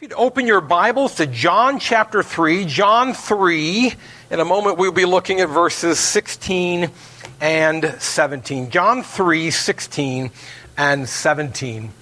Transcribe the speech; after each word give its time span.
If 0.00 0.04
you'd 0.04 0.16
open 0.16 0.46
your 0.46 0.62
Bibles 0.62 1.16
to 1.16 1.26
John 1.26 1.78
chapter 1.78 2.22
3, 2.22 2.64
John 2.64 3.12
3, 3.12 3.92
in 4.30 4.40
a 4.40 4.46
moment 4.46 4.78
we'll 4.78 4.92
be 4.92 5.04
looking 5.04 5.42
at 5.42 5.50
verses 5.50 5.98
16 5.98 6.90
and 7.38 7.84
17. 7.98 8.70
John 8.70 9.02
3, 9.02 9.50
16 9.50 10.30
and 10.78 11.06
17. 11.06 11.92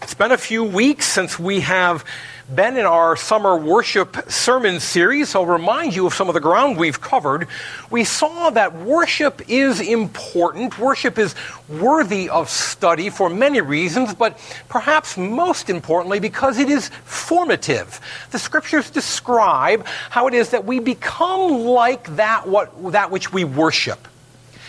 It's 0.00 0.14
been 0.14 0.32
a 0.32 0.38
few 0.38 0.64
weeks 0.64 1.04
since 1.04 1.38
we 1.38 1.60
have 1.60 2.06
been 2.54 2.76
in 2.76 2.86
our 2.86 3.16
summer 3.16 3.56
worship 3.56 4.30
sermon 4.30 4.78
series. 4.78 5.34
I'll 5.34 5.46
remind 5.46 5.96
you 5.96 6.06
of 6.06 6.14
some 6.14 6.28
of 6.28 6.34
the 6.34 6.40
ground 6.40 6.76
we've 6.76 7.00
covered. 7.00 7.48
We 7.90 8.04
saw 8.04 8.50
that 8.50 8.72
worship 8.72 9.42
is 9.48 9.80
important. 9.80 10.78
Worship 10.78 11.18
is 11.18 11.34
worthy 11.68 12.28
of 12.28 12.48
study 12.48 13.10
for 13.10 13.28
many 13.28 13.60
reasons, 13.60 14.14
but 14.14 14.38
perhaps 14.68 15.16
most 15.16 15.68
importantly 15.68 16.20
because 16.20 16.58
it 16.58 16.70
is 16.70 16.88
formative. 17.04 18.00
The 18.30 18.38
scriptures 18.38 18.90
describe 18.90 19.84
how 20.10 20.28
it 20.28 20.34
is 20.34 20.50
that 20.50 20.64
we 20.64 20.78
become 20.78 21.64
like 21.64 22.14
that, 22.14 22.46
what, 22.46 22.92
that 22.92 23.10
which 23.10 23.32
we 23.32 23.42
worship. 23.42 24.06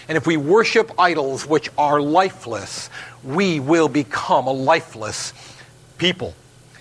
And 0.09 0.18
if 0.18 0.26
we 0.26 0.35
worship 0.38 0.91
idols 0.98 1.46
which 1.46 1.70
are 1.77 2.02
lifeless, 2.02 2.90
we 3.23 3.59
will 3.59 3.88
become 3.88 4.48
a 4.48 4.52
lifeless 4.52 5.34
people. 5.99 6.34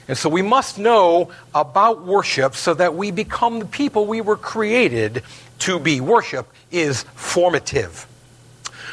And 0.09 0.16
so 0.16 0.28
we 0.28 0.42
must 0.42 0.78
know 0.78 1.30
about 1.55 2.05
worship 2.05 2.55
so 2.55 2.74
that 2.74 2.95
we 2.95 3.10
become 3.10 3.59
the 3.59 3.66
people 3.66 4.06
we 4.06 4.20
were 4.20 4.37
created 4.37 5.23
to 5.60 5.79
be. 5.79 6.01
Worship 6.01 6.46
is 6.70 7.02
formative. 7.15 8.06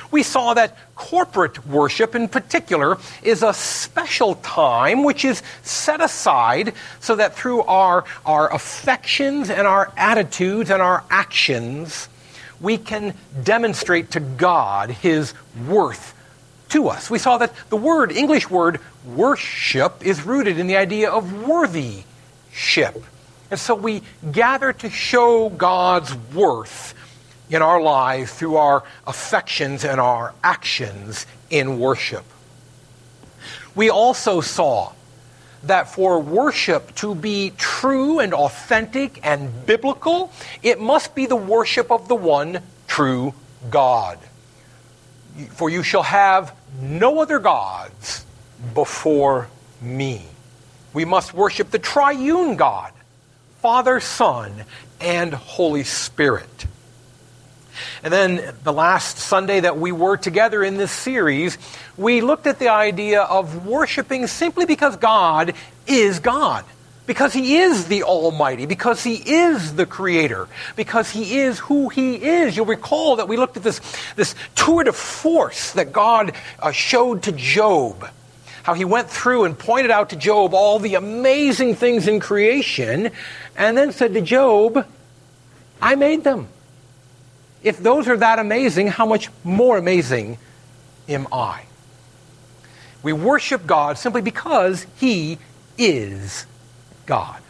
We 0.10 0.24
saw 0.24 0.54
that 0.54 0.78
corporate 0.96 1.66
worship, 1.66 2.14
in 2.14 2.28
particular, 2.28 2.98
is 3.24 3.42
a 3.42 3.54
special 3.54 4.36
time 4.36 5.04
which 5.04 5.26
is 5.26 5.42
set 5.64 6.02
aside 6.02 6.74
so 7.00 7.16
that 7.16 7.36
through 7.36 7.64
our, 7.64 8.06
our 8.26 8.54
affections 8.54 9.50
and 9.50 9.66
our 9.66 9.92
attitudes 9.98 10.70
and 10.70 10.82
our 10.82 11.04
actions, 11.10 12.10
we 12.62 12.78
can 12.78 13.16
demonstrate 13.44 14.12
to 14.12 14.20
God 14.20 14.92
His 14.92 15.34
worth 15.68 16.14
to 16.74 16.90
us. 16.90 17.10
We 17.10 17.20
saw 17.20 17.38
that 17.38 17.54
the 17.70 17.78
word, 17.78 18.12
English 18.12 18.50
word, 18.50 18.80
worship, 19.06 20.06
is 20.06 20.26
rooted 20.26 20.58
in 20.58 20.68
the 20.68 20.78
idea 20.78 21.10
of 21.10 21.48
worthy 21.48 22.04
ship. 22.52 23.04
And 23.52 23.60
so 23.60 23.76
we 23.76 24.02
gather 24.32 24.74
to 24.74 24.90
show 24.90 25.50
God's 25.50 26.14
worth 26.34 26.96
in 27.50 27.62
our 27.62 27.80
lives 27.80 28.34
through 28.34 28.56
our 28.56 28.84
affections 29.06 29.86
and 29.86 30.02
our 30.02 30.34
actions 30.44 31.28
in 31.52 31.78
worship. 31.78 32.26
We 33.76 33.92
also 33.92 34.42
saw 34.42 34.94
that 35.64 35.94
for 35.94 36.20
worship 36.20 36.96
to 36.96 37.14
be 37.14 37.54
true 37.56 38.20
and 38.20 38.34
authentic 38.34 39.20
and 39.24 39.66
biblical, 39.68 40.32
it 40.64 40.80
must 40.80 41.14
be 41.14 41.28
the 41.28 41.36
worship 41.36 41.92
of 41.92 42.08
the 42.08 42.16
one 42.16 42.62
true 42.88 43.36
God. 43.70 44.18
For 45.52 45.70
you 45.70 45.84
shall 45.84 46.04
have 46.04 46.56
no 46.80 47.22
other 47.22 47.40
gods 47.40 48.26
before 48.74 49.48
me. 49.82 50.24
We 50.94 51.06
must 51.06 51.34
worship 51.34 51.72
the 51.72 51.80
triune 51.80 52.56
God, 52.56 52.92
Father, 53.62 54.00
Son, 54.00 54.66
and 55.00 55.34
Holy 55.34 55.84
Spirit. 55.84 56.68
And 58.04 58.14
then 58.14 58.54
the 58.64 58.74
last 58.74 59.18
Sunday 59.18 59.62
that 59.62 59.78
we 59.78 59.92
were 59.92 60.18
together 60.18 60.64
in 60.64 60.78
this 60.78 60.92
series, 60.92 61.58
we 61.98 62.22
looked 62.22 62.46
at 62.46 62.60
the 62.60 62.70
idea 62.70 63.22
of 63.22 63.66
worshiping 63.66 64.28
simply 64.28 64.66
because 64.66 64.96
God 64.98 65.54
is 65.88 66.20
God 66.20 66.66
because 67.06 67.34
he 67.34 67.58
is 67.58 67.88
the 67.88 68.04
Almighty, 68.04 68.66
because 68.66 69.04
he 69.04 69.16
is 69.16 69.76
the 69.76 69.86
Creator, 69.86 70.48
because 70.76 71.10
he 71.10 71.40
is 71.40 71.60
who 71.60 71.90
he 71.90 72.16
is. 72.16 72.56
You'll 72.56 72.66
recall 72.66 73.18
that 73.18 73.28
we 73.28 73.36
looked 73.36 73.58
at 73.58 73.64
this, 73.64 73.82
this 74.16 74.36
tour 74.56 74.84
de 74.86 74.94
force 74.94 75.74
that 75.74 75.92
God 75.92 76.34
uh, 76.60 76.72
showed 76.72 77.24
to 77.24 77.32
Job. 77.32 78.08
How 78.64 78.74
he 78.74 78.86
went 78.86 79.10
through 79.10 79.44
and 79.44 79.60
pointed 79.60 79.92
out 79.92 80.12
to 80.12 80.16
Job 80.16 80.54
all 80.54 80.80
the 80.80 80.96
amazing 80.96 81.76
things 81.76 82.08
in 82.08 82.22
creation, 82.22 83.12
and 83.58 83.78
then 83.78 83.92
said 83.92 84.14
to 84.14 84.22
Job, 84.22 84.88
I 85.82 85.96
made 85.96 86.24
them. 86.24 86.48
If 87.62 87.80
those 87.80 88.08
are 88.08 88.18
that 88.18 88.40
amazing, 88.40 88.88
how 88.88 89.06
much 89.06 89.30
more 89.44 89.78
amazing 89.78 90.38
am 91.10 91.28
I? 91.32 91.64
We 93.02 93.12
worship 93.12 93.66
God 93.66 93.98
simply 93.98 94.22
because 94.22 94.86
he 94.96 95.38
is 95.78 96.46
God. 97.06 97.42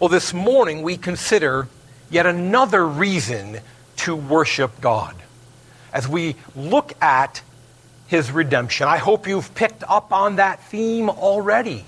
Well, 0.00 0.08
this 0.08 0.34
morning 0.34 0.82
we 0.82 0.96
consider 0.96 1.68
yet 2.10 2.26
another 2.26 2.86
reason 2.86 3.60
to 3.96 4.16
worship 4.16 4.80
God 4.80 5.14
as 5.92 6.08
we 6.08 6.36
look 6.56 6.92
at 7.02 7.42
his 8.06 8.30
redemption. 8.30 8.86
I 8.86 8.98
hope 8.98 9.26
you've 9.26 9.54
picked 9.54 9.84
up 9.88 10.12
on 10.12 10.36
that 10.36 10.62
theme 10.64 11.08
already. 11.08 11.84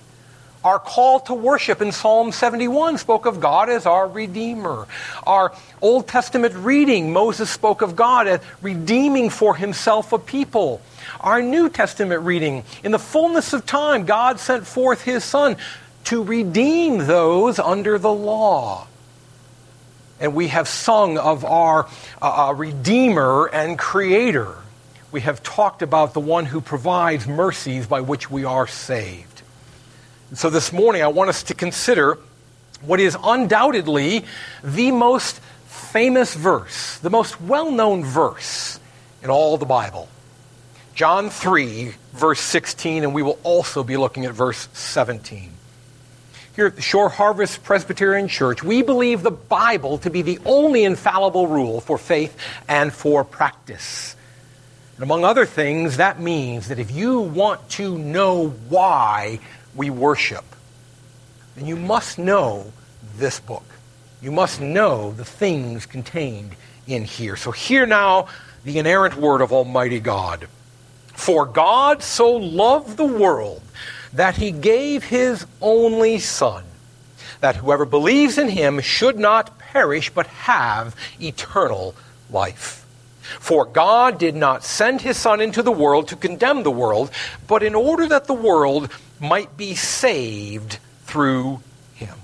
Our 0.64 0.80
call 0.80 1.20
to 1.20 1.34
worship 1.34 1.80
in 1.80 1.92
Psalm 1.92 2.32
71 2.32 2.98
spoke 2.98 3.26
of 3.26 3.38
God 3.38 3.68
as 3.68 3.86
our 3.86 4.08
Redeemer. 4.08 4.88
Our 5.24 5.52
Old 5.80 6.08
Testament 6.08 6.54
reading, 6.54 7.12
Moses 7.12 7.50
spoke 7.50 7.82
of 7.82 7.94
God 7.94 8.26
as 8.26 8.40
redeeming 8.62 9.30
for 9.30 9.54
himself 9.54 10.12
a 10.12 10.18
people. 10.18 10.80
Our 11.20 11.40
New 11.40 11.68
Testament 11.68 12.22
reading, 12.22 12.64
in 12.82 12.90
the 12.90 12.98
fullness 12.98 13.52
of 13.52 13.64
time, 13.64 14.06
God 14.06 14.40
sent 14.40 14.66
forth 14.66 15.02
his 15.02 15.22
Son 15.22 15.56
to 16.06 16.22
redeem 16.22 16.98
those 16.98 17.58
under 17.58 17.98
the 17.98 18.12
law. 18.12 18.86
And 20.20 20.34
we 20.34 20.48
have 20.48 20.68
sung 20.68 21.18
of 21.18 21.44
our 21.44 21.88
uh, 22.22 22.48
uh, 22.48 22.52
Redeemer 22.54 23.50
and 23.52 23.78
Creator. 23.78 24.56
We 25.10 25.20
have 25.22 25.42
talked 25.42 25.82
about 25.82 26.14
the 26.14 26.20
one 26.20 26.46
who 26.46 26.60
provides 26.60 27.26
mercies 27.26 27.86
by 27.86 28.00
which 28.00 28.30
we 28.30 28.44
are 28.44 28.66
saved. 28.66 29.42
And 30.30 30.38
so 30.38 30.48
this 30.48 30.72
morning, 30.72 31.02
I 31.02 31.08
want 31.08 31.28
us 31.28 31.42
to 31.44 31.54
consider 31.54 32.18
what 32.82 33.00
is 33.00 33.16
undoubtedly 33.22 34.24
the 34.62 34.92
most 34.92 35.40
famous 35.66 36.34
verse, 36.34 36.98
the 36.98 37.10
most 37.10 37.40
well 37.40 37.70
known 37.70 38.04
verse 38.04 38.78
in 39.22 39.30
all 39.30 39.56
the 39.58 39.66
Bible. 39.66 40.08
John 40.94 41.30
3, 41.30 41.94
verse 42.12 42.40
16, 42.40 43.02
and 43.02 43.12
we 43.12 43.22
will 43.22 43.38
also 43.42 43.82
be 43.82 43.96
looking 43.96 44.24
at 44.24 44.32
verse 44.32 44.68
17 44.72 45.55
here 46.56 46.66
at 46.66 46.74
the 46.74 46.80
Shore 46.80 47.10
Harvest 47.10 47.62
Presbyterian 47.64 48.28
Church, 48.28 48.62
we 48.62 48.80
believe 48.80 49.22
the 49.22 49.30
Bible 49.30 49.98
to 49.98 50.08
be 50.08 50.22
the 50.22 50.38
only 50.46 50.84
infallible 50.84 51.46
rule 51.46 51.82
for 51.82 51.98
faith 51.98 52.34
and 52.66 52.90
for 52.90 53.24
practice. 53.24 54.16
And 54.96 55.02
among 55.02 55.22
other 55.22 55.44
things, 55.44 55.98
that 55.98 56.18
means 56.18 56.68
that 56.68 56.78
if 56.78 56.90
you 56.90 57.20
want 57.20 57.68
to 57.72 57.98
know 57.98 58.48
why 58.70 59.38
we 59.74 59.90
worship, 59.90 60.46
then 61.56 61.66
you 61.66 61.76
must 61.76 62.18
know 62.18 62.72
this 63.18 63.38
book. 63.38 63.66
You 64.22 64.32
must 64.32 64.58
know 64.58 65.12
the 65.12 65.26
things 65.26 65.84
contained 65.84 66.56
in 66.86 67.04
here. 67.04 67.36
So, 67.36 67.50
hear 67.50 67.84
now 67.84 68.28
the 68.64 68.78
inerrant 68.78 69.16
word 69.16 69.42
of 69.42 69.52
Almighty 69.52 70.00
God. 70.00 70.48
For 71.12 71.44
God 71.44 72.02
so 72.02 72.30
loved 72.30 72.96
the 72.96 73.04
world 73.04 73.60
that 74.16 74.36
he 74.36 74.50
gave 74.50 75.04
his 75.04 75.46
only 75.60 76.18
Son, 76.18 76.64
that 77.40 77.56
whoever 77.56 77.84
believes 77.84 78.38
in 78.38 78.48
him 78.48 78.80
should 78.80 79.18
not 79.18 79.58
perish 79.58 80.10
but 80.10 80.26
have 80.26 80.96
eternal 81.20 81.94
life. 82.30 82.84
For 83.40 83.66
God 83.66 84.18
did 84.18 84.34
not 84.34 84.64
send 84.64 85.02
his 85.02 85.16
Son 85.16 85.40
into 85.40 85.62
the 85.62 85.72
world 85.72 86.08
to 86.08 86.16
condemn 86.16 86.62
the 86.62 86.70
world, 86.70 87.10
but 87.46 87.62
in 87.62 87.74
order 87.74 88.06
that 88.08 88.26
the 88.26 88.34
world 88.34 88.90
might 89.20 89.56
be 89.56 89.74
saved 89.74 90.78
through 91.04 91.60
him. 91.94 92.16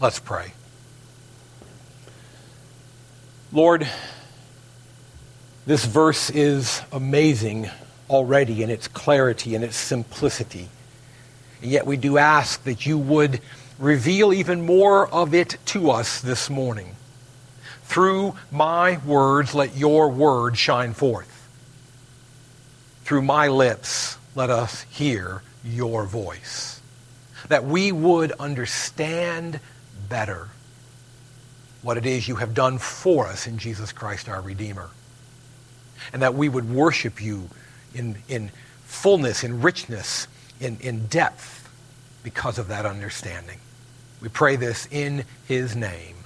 Let's 0.00 0.18
pray. 0.18 0.52
Lord, 3.52 3.88
this 5.64 5.84
verse 5.86 6.28
is 6.28 6.82
amazing 6.92 7.70
already 8.14 8.62
in 8.62 8.70
its 8.70 8.86
clarity 8.86 9.54
and 9.54 9.64
its 9.64 9.76
simplicity. 9.76 10.68
And 11.60 11.70
yet 11.70 11.86
we 11.86 11.96
do 11.96 12.16
ask 12.16 12.62
that 12.64 12.86
you 12.86 12.96
would 12.96 13.40
reveal 13.78 14.32
even 14.32 14.64
more 14.64 15.08
of 15.08 15.34
it 15.34 15.56
to 15.66 15.90
us 15.90 16.20
this 16.20 16.48
morning. 16.48 16.94
Through 17.82 18.34
my 18.50 18.98
words, 19.04 19.54
let 19.54 19.76
your 19.76 20.08
word 20.08 20.56
shine 20.56 20.94
forth. 20.94 21.30
Through 23.04 23.22
my 23.22 23.48
lips, 23.48 24.16
let 24.34 24.48
us 24.48 24.82
hear 24.90 25.42
your 25.64 26.04
voice. 26.04 26.80
That 27.48 27.64
we 27.64 27.92
would 27.92 28.32
understand 28.32 29.60
better 30.08 30.48
what 31.82 31.98
it 31.98 32.06
is 32.06 32.28
you 32.28 32.36
have 32.36 32.54
done 32.54 32.78
for 32.78 33.26
us 33.26 33.46
in 33.46 33.58
Jesus 33.58 33.92
Christ 33.92 34.28
our 34.28 34.40
Redeemer. 34.40 34.88
And 36.12 36.22
that 36.22 36.34
we 36.34 36.48
would 36.48 36.70
worship 36.70 37.20
you 37.20 37.48
in, 37.94 38.16
in 38.28 38.50
fullness, 38.84 39.44
in 39.44 39.62
richness, 39.62 40.26
in, 40.60 40.78
in 40.80 41.06
depth, 41.06 41.68
because 42.22 42.58
of 42.58 42.68
that 42.68 42.86
understanding. 42.86 43.58
We 44.20 44.28
pray 44.28 44.56
this 44.56 44.88
in 44.90 45.24
his 45.46 45.76
name. 45.76 46.16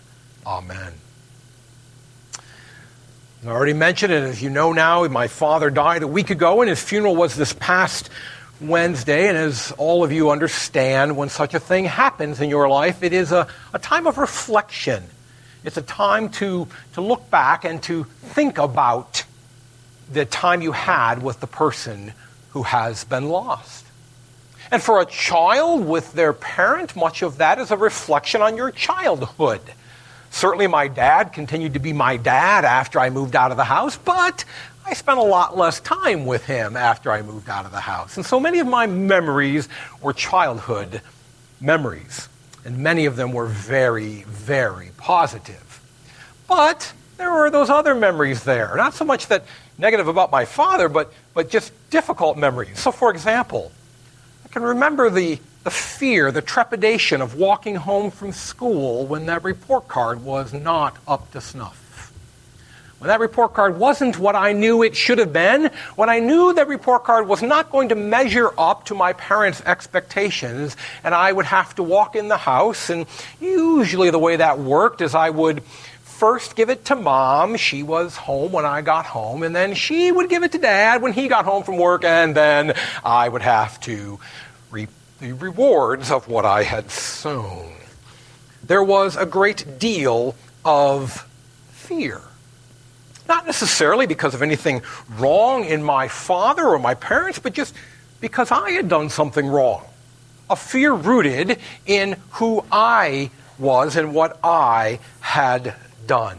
Amen. 0.46 0.94
I 3.44 3.48
already 3.48 3.72
mentioned 3.72 4.12
it, 4.12 4.22
as 4.22 4.42
you 4.42 4.50
know 4.50 4.72
now, 4.72 5.06
my 5.06 5.28
father 5.28 5.70
died 5.70 6.02
a 6.02 6.08
week 6.08 6.30
ago, 6.30 6.60
and 6.60 6.68
his 6.68 6.82
funeral 6.82 7.14
was 7.14 7.36
this 7.36 7.52
past 7.52 8.10
Wednesday. 8.60 9.28
And 9.28 9.36
as 9.36 9.72
all 9.78 10.02
of 10.02 10.10
you 10.10 10.30
understand, 10.30 11.16
when 11.16 11.28
such 11.28 11.54
a 11.54 11.60
thing 11.60 11.84
happens 11.84 12.40
in 12.40 12.50
your 12.50 12.68
life, 12.68 13.02
it 13.02 13.12
is 13.12 13.30
a, 13.30 13.46
a 13.72 13.78
time 13.78 14.06
of 14.06 14.18
reflection. 14.18 15.04
It's 15.64 15.76
a 15.76 15.82
time 15.82 16.30
to, 16.30 16.66
to 16.94 17.00
look 17.00 17.30
back 17.30 17.64
and 17.64 17.82
to 17.84 18.04
think 18.04 18.58
about 18.58 19.24
the 20.10 20.24
time 20.24 20.62
you 20.62 20.72
had 20.72 21.22
with 21.22 21.40
the 21.40 21.46
person 21.46 22.12
who 22.50 22.62
has 22.62 23.04
been 23.04 23.28
lost. 23.28 23.86
And 24.70 24.82
for 24.82 25.00
a 25.00 25.06
child 25.06 25.86
with 25.86 26.12
their 26.12 26.32
parent, 26.32 26.94
much 26.94 27.22
of 27.22 27.38
that 27.38 27.58
is 27.58 27.70
a 27.70 27.76
reflection 27.76 28.42
on 28.42 28.56
your 28.56 28.70
childhood. 28.70 29.62
Certainly, 30.30 30.66
my 30.66 30.88
dad 30.88 31.32
continued 31.32 31.74
to 31.74 31.78
be 31.78 31.94
my 31.94 32.18
dad 32.18 32.64
after 32.64 33.00
I 33.00 33.08
moved 33.08 33.34
out 33.34 33.50
of 33.50 33.56
the 33.56 33.64
house, 33.64 33.96
but 33.96 34.44
I 34.84 34.92
spent 34.92 35.18
a 35.18 35.22
lot 35.22 35.56
less 35.56 35.80
time 35.80 36.26
with 36.26 36.44
him 36.44 36.76
after 36.76 37.10
I 37.10 37.22
moved 37.22 37.48
out 37.48 37.64
of 37.64 37.72
the 37.72 37.80
house. 37.80 38.16
And 38.16 38.26
so 38.26 38.38
many 38.38 38.58
of 38.58 38.66
my 38.66 38.86
memories 38.86 39.68
were 40.02 40.12
childhood 40.12 41.00
memories, 41.60 42.28
and 42.64 42.78
many 42.78 43.06
of 43.06 43.16
them 43.16 43.32
were 43.32 43.46
very, 43.46 44.24
very 44.24 44.90
positive. 44.98 45.80
But 46.46 46.92
there 47.16 47.32
were 47.32 47.50
those 47.50 47.70
other 47.70 47.94
memories 47.94 48.44
there. 48.44 48.74
Not 48.76 48.94
so 48.94 49.04
much 49.04 49.26
that 49.28 49.44
negative 49.78 50.08
about 50.08 50.30
my 50.30 50.44
father, 50.44 50.88
but, 50.88 51.12
but 51.32 51.48
just 51.48 51.72
difficult 51.90 52.36
memories. 52.36 52.78
So, 52.78 52.92
for 52.92 53.10
example, 53.10 53.72
I 54.44 54.48
can 54.48 54.62
remember 54.62 55.08
the 55.08 55.38
the 55.68 55.70
fear, 55.74 56.32
the 56.32 56.40
trepidation 56.40 57.20
of 57.20 57.34
walking 57.34 57.74
home 57.74 58.10
from 58.10 58.32
school 58.32 59.06
when 59.06 59.26
that 59.26 59.44
report 59.44 59.86
card 59.86 60.24
was 60.24 60.54
not 60.54 60.96
up 61.06 61.30
to 61.32 61.42
snuff. 61.42 62.10
When 62.98 63.08
that 63.08 63.20
report 63.20 63.52
card 63.52 63.78
wasn't 63.78 64.18
what 64.18 64.34
I 64.34 64.54
knew 64.54 64.82
it 64.82 64.96
should 64.96 65.18
have 65.18 65.32
been, 65.32 65.70
when 65.94 66.08
I 66.08 66.20
knew 66.20 66.54
that 66.54 66.68
report 66.68 67.04
card 67.04 67.28
was 67.28 67.42
not 67.42 67.70
going 67.70 67.90
to 67.90 67.94
measure 67.94 68.50
up 68.58 68.86
to 68.86 68.94
my 68.94 69.12
parents' 69.12 69.60
expectations, 69.66 70.74
and 71.04 71.14
I 71.14 71.30
would 71.30 71.44
have 71.44 71.74
to 71.74 71.82
walk 71.82 72.16
in 72.16 72.28
the 72.28 72.38
house, 72.38 72.88
and 72.88 73.04
usually 73.38 74.10
the 74.10 74.18
way 74.18 74.36
that 74.36 74.58
worked 74.58 75.02
is 75.02 75.14
I 75.14 75.28
would 75.28 75.62
first 76.18 76.56
give 76.56 76.68
it 76.68 76.84
to 76.86 76.96
mom. 76.96 77.56
She 77.56 77.84
was 77.84 78.16
home 78.16 78.50
when 78.50 78.66
I 78.66 78.82
got 78.82 79.06
home, 79.06 79.44
and 79.44 79.54
then 79.54 79.74
she 79.74 80.10
would 80.10 80.28
give 80.28 80.42
it 80.42 80.50
to 80.52 80.58
dad 80.58 81.00
when 81.00 81.12
he 81.12 81.28
got 81.28 81.44
home 81.44 81.62
from 81.62 81.76
work, 81.76 82.02
and 82.02 82.34
then 82.34 82.74
I 83.04 83.28
would 83.28 83.42
have 83.42 83.78
to 83.82 84.18
reap 84.72 84.90
the 85.20 85.32
rewards 85.32 86.10
of 86.10 86.26
what 86.26 86.44
I 86.44 86.64
had 86.64 86.90
sown. 86.90 87.72
There 88.64 88.82
was 88.82 89.16
a 89.16 89.26
great 89.26 89.78
deal 89.78 90.34
of 90.64 91.24
fear. 91.70 92.20
Not 93.28 93.46
necessarily 93.46 94.06
because 94.06 94.34
of 94.34 94.42
anything 94.42 94.82
wrong 95.18 95.64
in 95.66 95.84
my 95.84 96.08
father 96.08 96.66
or 96.66 96.80
my 96.80 96.94
parents, 96.94 97.38
but 97.38 97.52
just 97.52 97.74
because 98.20 98.50
I 98.50 98.72
had 98.72 98.88
done 98.88 99.08
something 99.08 99.46
wrong. 99.46 99.84
A 100.50 100.56
fear 100.56 100.92
rooted 100.92 101.60
in 101.86 102.16
who 102.32 102.64
I 102.72 103.30
was 103.56 103.94
and 103.94 104.14
what 104.14 104.38
I 104.42 104.98
had 105.20 105.74
done 106.08 106.38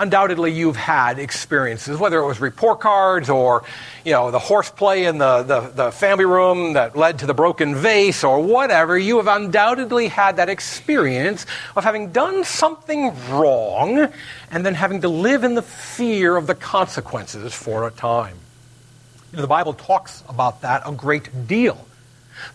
undoubtedly 0.00 0.50
you've 0.50 0.76
had 0.76 1.18
experiences, 1.18 1.98
whether 1.98 2.18
it 2.18 2.26
was 2.26 2.40
report 2.40 2.80
cards 2.80 3.28
or, 3.28 3.62
you 4.02 4.12
know, 4.12 4.30
the 4.30 4.38
horseplay 4.38 5.04
in 5.04 5.18
the, 5.18 5.42
the, 5.42 5.60
the, 5.60 5.92
family 5.92 6.24
room 6.24 6.72
that 6.72 6.96
led 6.96 7.18
to 7.18 7.26
the 7.26 7.34
broken 7.34 7.74
vase 7.74 8.24
or 8.24 8.42
whatever, 8.42 8.98
you 8.98 9.18
have 9.18 9.26
undoubtedly 9.26 10.08
had 10.08 10.36
that 10.36 10.48
experience 10.48 11.44
of 11.76 11.84
having 11.84 12.10
done 12.12 12.42
something 12.44 13.14
wrong 13.28 14.10
and 14.50 14.64
then 14.64 14.74
having 14.74 15.02
to 15.02 15.08
live 15.08 15.44
in 15.44 15.54
the 15.54 15.62
fear 15.62 16.34
of 16.34 16.46
the 16.46 16.54
consequences 16.54 17.52
for 17.52 17.86
a 17.86 17.90
time. 17.90 18.36
You 19.32 19.36
know, 19.36 19.42
the 19.42 19.48
Bible 19.48 19.74
talks 19.74 20.24
about 20.28 20.62
that 20.62 20.82
a 20.86 20.92
great 20.92 21.46
deal. 21.46 21.86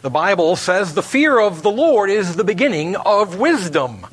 The 0.01 0.09
Bible 0.09 0.55
says 0.55 0.95
the 0.95 1.03
fear 1.03 1.39
of 1.39 1.61
the 1.61 1.69
Lord 1.69 2.09
is 2.09 2.35
the 2.35 2.43
beginning 2.43 2.95
of 2.95 3.37
wisdom. 3.37 4.07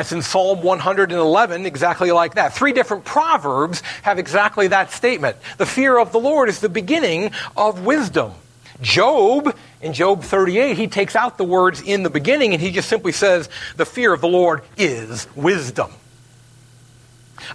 That's 0.00 0.12
in 0.12 0.22
Psalm 0.22 0.62
111, 0.62 1.66
exactly 1.66 2.10
like 2.10 2.36
that. 2.36 2.54
Three 2.54 2.72
different 2.72 3.04
proverbs 3.04 3.82
have 4.00 4.18
exactly 4.18 4.68
that 4.68 4.92
statement. 4.92 5.36
The 5.58 5.66
fear 5.66 5.98
of 5.98 6.10
the 6.10 6.18
Lord 6.18 6.48
is 6.48 6.60
the 6.60 6.70
beginning 6.70 7.32
of 7.54 7.84
wisdom. 7.84 8.32
Job, 8.80 9.54
in 9.82 9.92
Job 9.92 10.22
38, 10.22 10.78
he 10.78 10.88
takes 10.88 11.14
out 11.14 11.36
the 11.36 11.44
words 11.44 11.82
in 11.82 12.02
the 12.02 12.08
beginning 12.08 12.54
and 12.54 12.62
he 12.62 12.70
just 12.70 12.88
simply 12.88 13.12
says, 13.12 13.50
The 13.76 13.84
fear 13.84 14.14
of 14.14 14.22
the 14.22 14.26
Lord 14.26 14.62
is 14.78 15.26
wisdom. 15.36 15.92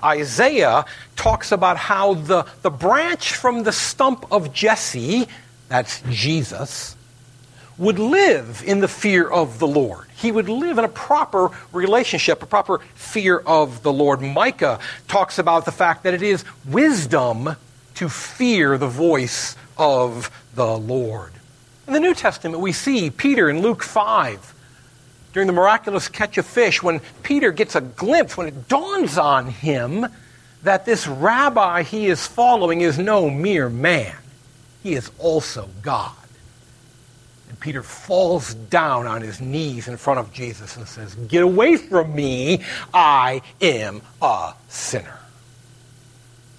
Isaiah 0.04 0.86
talks 1.16 1.52
about 1.52 1.78
how 1.78 2.14
the, 2.14 2.46
the 2.62 2.70
branch 2.70 3.34
from 3.34 3.64
the 3.64 3.72
stump 3.72 4.24
of 4.32 4.54
Jesse, 4.54 5.28
that's 5.68 6.04
Jesus, 6.12 6.96
would 7.78 8.00
live 8.00 8.64
in 8.66 8.80
the 8.80 8.88
fear 8.88 9.28
of 9.28 9.60
the 9.60 9.68
Lord. 9.68 10.08
He 10.16 10.32
would 10.32 10.48
live 10.48 10.78
in 10.78 10.86
a 10.86 10.90
proper 10.90 11.50
relationship, 11.72 12.42
a 12.42 12.46
proper 12.46 12.80
fear 12.96 13.38
of 13.40 13.84
the 13.84 13.92
Lord. 13.92 14.22
Micah 14.22 14.80
talks 15.08 15.38
about 15.40 15.66
the 15.66 15.72
fact 15.72 16.04
that 16.04 16.14
it 16.14 16.22
is 16.22 16.46
wisdom 16.66 17.56
to 17.96 18.10
fear 18.10 18.78
the 18.78 18.88
voice 18.88 19.56
of 19.78 20.32
the 20.56 20.78
Lord. 20.78 21.34
In 21.88 21.94
the 21.94 22.00
New 22.00 22.14
Testament, 22.14 22.62
we 22.62 22.72
see 22.72 23.10
Peter 23.10 23.50
in 23.50 23.62
Luke 23.62 23.84
5 23.84 24.54
during 25.34 25.48
the 25.48 25.54
miraculous 25.54 26.08
catch 26.08 26.38
of 26.38 26.46
fish 26.46 26.82
when 26.82 27.02
Peter 27.22 27.52
gets 27.52 27.76
a 27.76 27.82
glimpse, 27.82 28.38
when 28.38 28.48
it 28.48 28.68
dawns 28.70 29.18
on 29.18 29.48
him 29.48 30.08
that 30.64 30.86
this 30.86 31.08
rabbi 31.08 31.84
he 31.84 32.08
is 32.08 32.26
following 32.26 32.82
is 32.82 32.98
no 32.98 33.30
mere 33.30 33.70
man, 33.70 34.16
he 34.82 34.94
is 34.94 35.12
also 35.20 35.70
God. 35.82 36.16
Peter 37.66 37.82
falls 37.82 38.54
down 38.54 39.08
on 39.08 39.24
his 39.24 39.42
knees 39.42 39.88
in 39.88 39.98
front 39.98 40.20
of 40.20 40.32
Jesus 40.32 40.78
and 40.78 40.88
says, 40.88 41.16
Get 41.16 41.42
away 41.42 41.78
from 41.78 42.14
me, 42.14 42.62
I 42.94 43.42
am 43.60 44.04
a 44.22 44.54
sinner. 44.68 45.18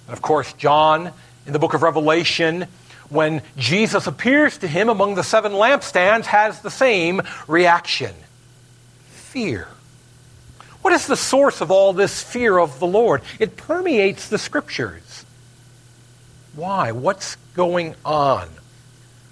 And 0.07 0.11
of 0.11 0.21
course, 0.21 0.51
John, 0.51 1.13
in 1.45 1.53
the 1.53 1.59
book 1.59 1.73
of 1.73 1.81
Revelation, 1.81 2.67
when 3.07 3.41
Jesus 3.55 4.05
appears 4.05 4.57
to 4.57 4.67
him 4.67 4.89
among 4.89 5.15
the 5.15 5.23
seven 5.23 5.53
lampstands, 5.53 6.25
has 6.25 6.59
the 6.59 6.69
same 6.69 7.21
reaction 7.47 8.13
fear. 9.07 9.69
What 10.81 10.93
is 10.93 11.07
the 11.07 11.15
source 11.15 11.61
of 11.61 11.71
all 11.71 11.93
this 11.93 12.21
fear 12.21 12.57
of 12.57 12.79
the 12.79 12.85
Lord? 12.85 13.21
It 13.39 13.55
permeates 13.55 14.27
the 14.27 14.37
scriptures. 14.37 15.23
Why? 16.53 16.91
What's 16.91 17.37
going 17.53 17.95
on? 18.03 18.49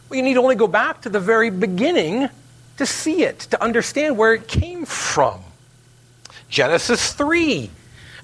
Well, 0.09 0.17
you 0.17 0.23
need 0.23 0.37
only 0.37 0.55
go 0.55 0.67
back 0.67 1.01
to 1.01 1.09
the 1.09 1.19
very 1.19 1.49
beginning 1.49 2.29
to 2.77 2.85
see 2.85 3.23
it, 3.23 3.39
to 3.39 3.61
understand 3.63 4.17
where 4.17 4.33
it 4.33 4.47
came 4.47 4.85
from. 4.85 5.41
Genesis 6.49 7.13
3. 7.13 7.69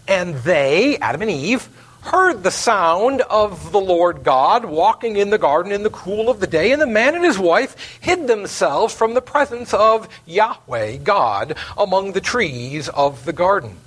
And 0.08 0.36
they, 0.36 0.98
Adam 0.98 1.22
and 1.22 1.32
Eve, 1.32 1.70
heard 2.02 2.44
the 2.44 2.52
sound 2.52 3.22
of 3.22 3.72
the 3.72 3.80
Lord 3.80 4.24
God 4.24 4.66
walking 4.66 5.16
in 5.18 5.30
the 5.30 5.38
garden 5.38 5.72
in 5.72 5.84
the 5.84 5.90
cool 5.90 6.30
of 6.30 6.40
the 6.40 6.48
day, 6.48 6.72
and 6.72 6.82
the 6.82 6.88
man 6.88 7.16
and 7.16 7.24
his 7.24 7.38
wife 7.38 8.00
hid 8.00 8.28
themselves 8.28 8.94
from 8.94 9.14
the 9.14 9.22
presence 9.22 9.74
of 9.74 10.10
Yahweh, 10.26 10.98
God, 10.98 11.56
among 11.78 12.12
the 12.12 12.22
trees 12.22 12.90
of 12.90 13.26
the 13.26 13.34
garden. 13.34 13.78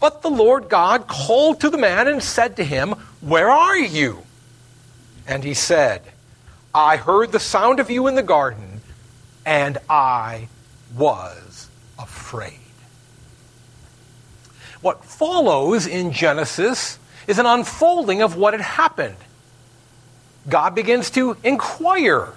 But 0.00 0.22
the 0.22 0.30
Lord 0.30 0.68
God 0.68 1.08
called 1.08 1.60
to 1.60 1.70
the 1.70 1.78
man 1.78 2.06
and 2.06 2.22
said 2.22 2.56
to 2.56 2.64
him, 2.64 2.90
Where 3.20 3.50
are 3.50 3.78
you? 3.78 4.24
And 5.26 5.42
he 5.42 5.54
said, 5.54 6.02
I 6.74 6.96
heard 6.96 7.30
the 7.30 7.38
sound 7.38 7.78
of 7.78 7.88
you 7.88 8.08
in 8.08 8.16
the 8.16 8.22
garden, 8.22 8.80
and 9.46 9.78
I 9.88 10.48
was 10.96 11.68
afraid. 11.98 12.58
What 14.80 15.04
follows 15.04 15.86
in 15.86 16.10
Genesis 16.12 16.98
is 17.28 17.38
an 17.38 17.46
unfolding 17.46 18.22
of 18.22 18.36
what 18.36 18.54
had 18.54 18.60
happened. 18.60 19.16
God 20.48 20.74
begins 20.74 21.10
to 21.10 21.36
inquire. 21.44 22.32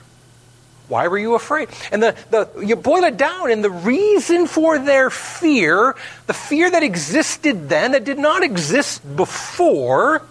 Why 0.88 1.08
were 1.08 1.18
you 1.18 1.34
afraid? 1.34 1.70
And 1.92 2.02
the, 2.02 2.16
the, 2.30 2.64
you 2.64 2.76
boil 2.76 3.04
it 3.06 3.18
down, 3.18 3.52
and 3.52 3.64
the 3.64 3.72
reason 3.72 4.46
for 4.46 4.78
their 4.78 5.10
fear, 5.10 5.96
the 6.28 6.34
fear 6.34 6.70
that 6.70 6.84
existed 6.84 7.70
then, 7.70 7.92
that 7.92 8.06
did 8.06 8.20
not 8.20 8.44
exist 8.44 9.16
before, 9.16 10.22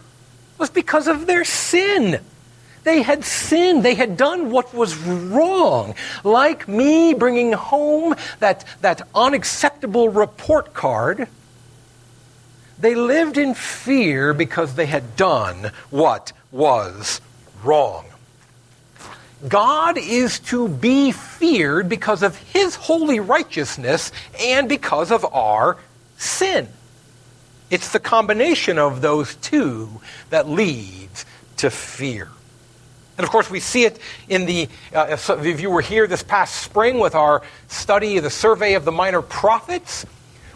was 0.59 0.71
because 0.71 1.09
of 1.09 1.27
their 1.27 1.45
sin. 1.45 2.21
They 2.87 3.03
had 3.03 3.25
sinned. 3.25 3.85
They 3.85 3.97
had 3.97 4.17
done 4.17 4.53
what 4.53 4.73
was 4.73 4.97
wrong. 4.97 5.97
Like 6.23 6.69
me 6.69 7.15
bringing 7.15 7.53
home 7.53 8.15
that, 8.39 8.65
that 8.81 9.03
unacceptable 9.13 10.09
report 10.09 10.73
card, 10.73 11.27
they 12.79 12.95
lived 12.95 13.39
in 13.39 13.55
fear 13.55 14.33
because 14.33 14.77
they 14.77 14.87
had 14.87 15.17
done 15.17 15.73
what 15.91 16.33
was 16.53 17.21
wrong. 17.65 18.05
God 19.49 19.99
is 19.99 20.39
to 20.51 20.69
be 20.69 21.11
feared 21.11 21.89
because 21.89 22.23
of 22.23 22.37
his 22.37 22.77
holy 22.77 23.19
righteousness 23.19 24.13
and 24.41 24.69
because 24.69 25.11
of 25.11 25.25
our 25.35 25.77
sin. 26.19 26.69
It's 27.69 27.91
the 27.91 27.99
combination 27.99 28.79
of 28.79 29.01
those 29.01 29.35
two 29.35 30.01
that 30.31 30.49
leads 30.49 31.27
to 31.57 31.69
fear. 31.69 32.29
And 33.19 33.25
of 33.25 33.31
course, 33.31 33.51
we 33.51 33.61
see 33.61 33.85
it 33.85 33.99
in 34.29 34.45
the, 34.45 34.69
uh, 34.95 35.17
if, 35.29 35.61
you 35.61 35.71
were 35.71 35.81
here 35.81 36.07
this 36.07 36.23
past 36.23 36.63
spring 36.63 36.99
with 36.99 37.15
our 37.15 37.43
study, 37.69 38.19
the 38.19 38.31
survey 38.31 38.75
of 38.75 38.85
the 38.85 38.93
minor 38.93 39.23
prophets, 39.23 40.05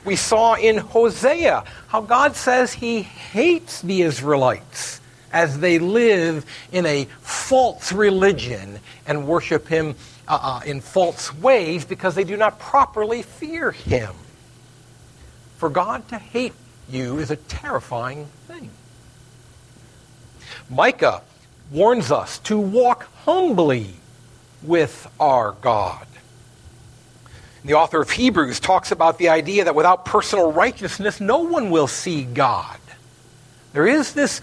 we 0.04 0.16
saw 0.16 0.54
in 0.54 0.78
Hosea 0.78 1.64
how 1.88 2.02
God 2.02 2.36
says 2.36 2.72
he 2.72 3.02
hates 3.02 3.80
the 3.82 4.02
Israelites 4.02 5.00
as 5.32 5.60
they 5.60 5.78
live 5.78 6.44
in 6.72 6.86
a 6.86 7.04
false 7.20 7.92
religion 7.92 8.80
and 9.06 9.26
worship 9.26 9.68
him 9.68 9.94
uh, 10.28 10.38
uh, 10.42 10.60
in 10.66 10.80
false 10.80 11.34
ways 11.36 11.84
because 11.84 12.14
they 12.14 12.24
do 12.24 12.36
not 12.36 12.58
properly 12.58 13.22
fear 13.22 13.70
him. 13.70 14.14
For 15.56 15.68
God 15.68 16.08
to 16.08 16.18
hate 16.18 16.54
you 16.88 17.18
is 17.18 17.30
a 17.30 17.36
terrifying 17.36 18.26
thing. 18.46 18.70
Micah 20.68 21.22
warns 21.70 22.10
us 22.10 22.38
to 22.40 22.58
walk 22.58 23.08
humbly 23.24 23.94
with 24.62 25.10
our 25.18 25.52
God. 25.52 26.06
The 27.64 27.74
author 27.74 28.00
of 28.00 28.10
Hebrews 28.10 28.58
talks 28.58 28.90
about 28.90 29.18
the 29.18 29.28
idea 29.28 29.64
that 29.64 29.74
without 29.74 30.04
personal 30.04 30.50
righteousness, 30.50 31.20
no 31.20 31.40
one 31.40 31.70
will 31.70 31.86
see 31.86 32.24
God. 32.24 32.78
There 33.72 33.86
is 33.86 34.14
this 34.14 34.40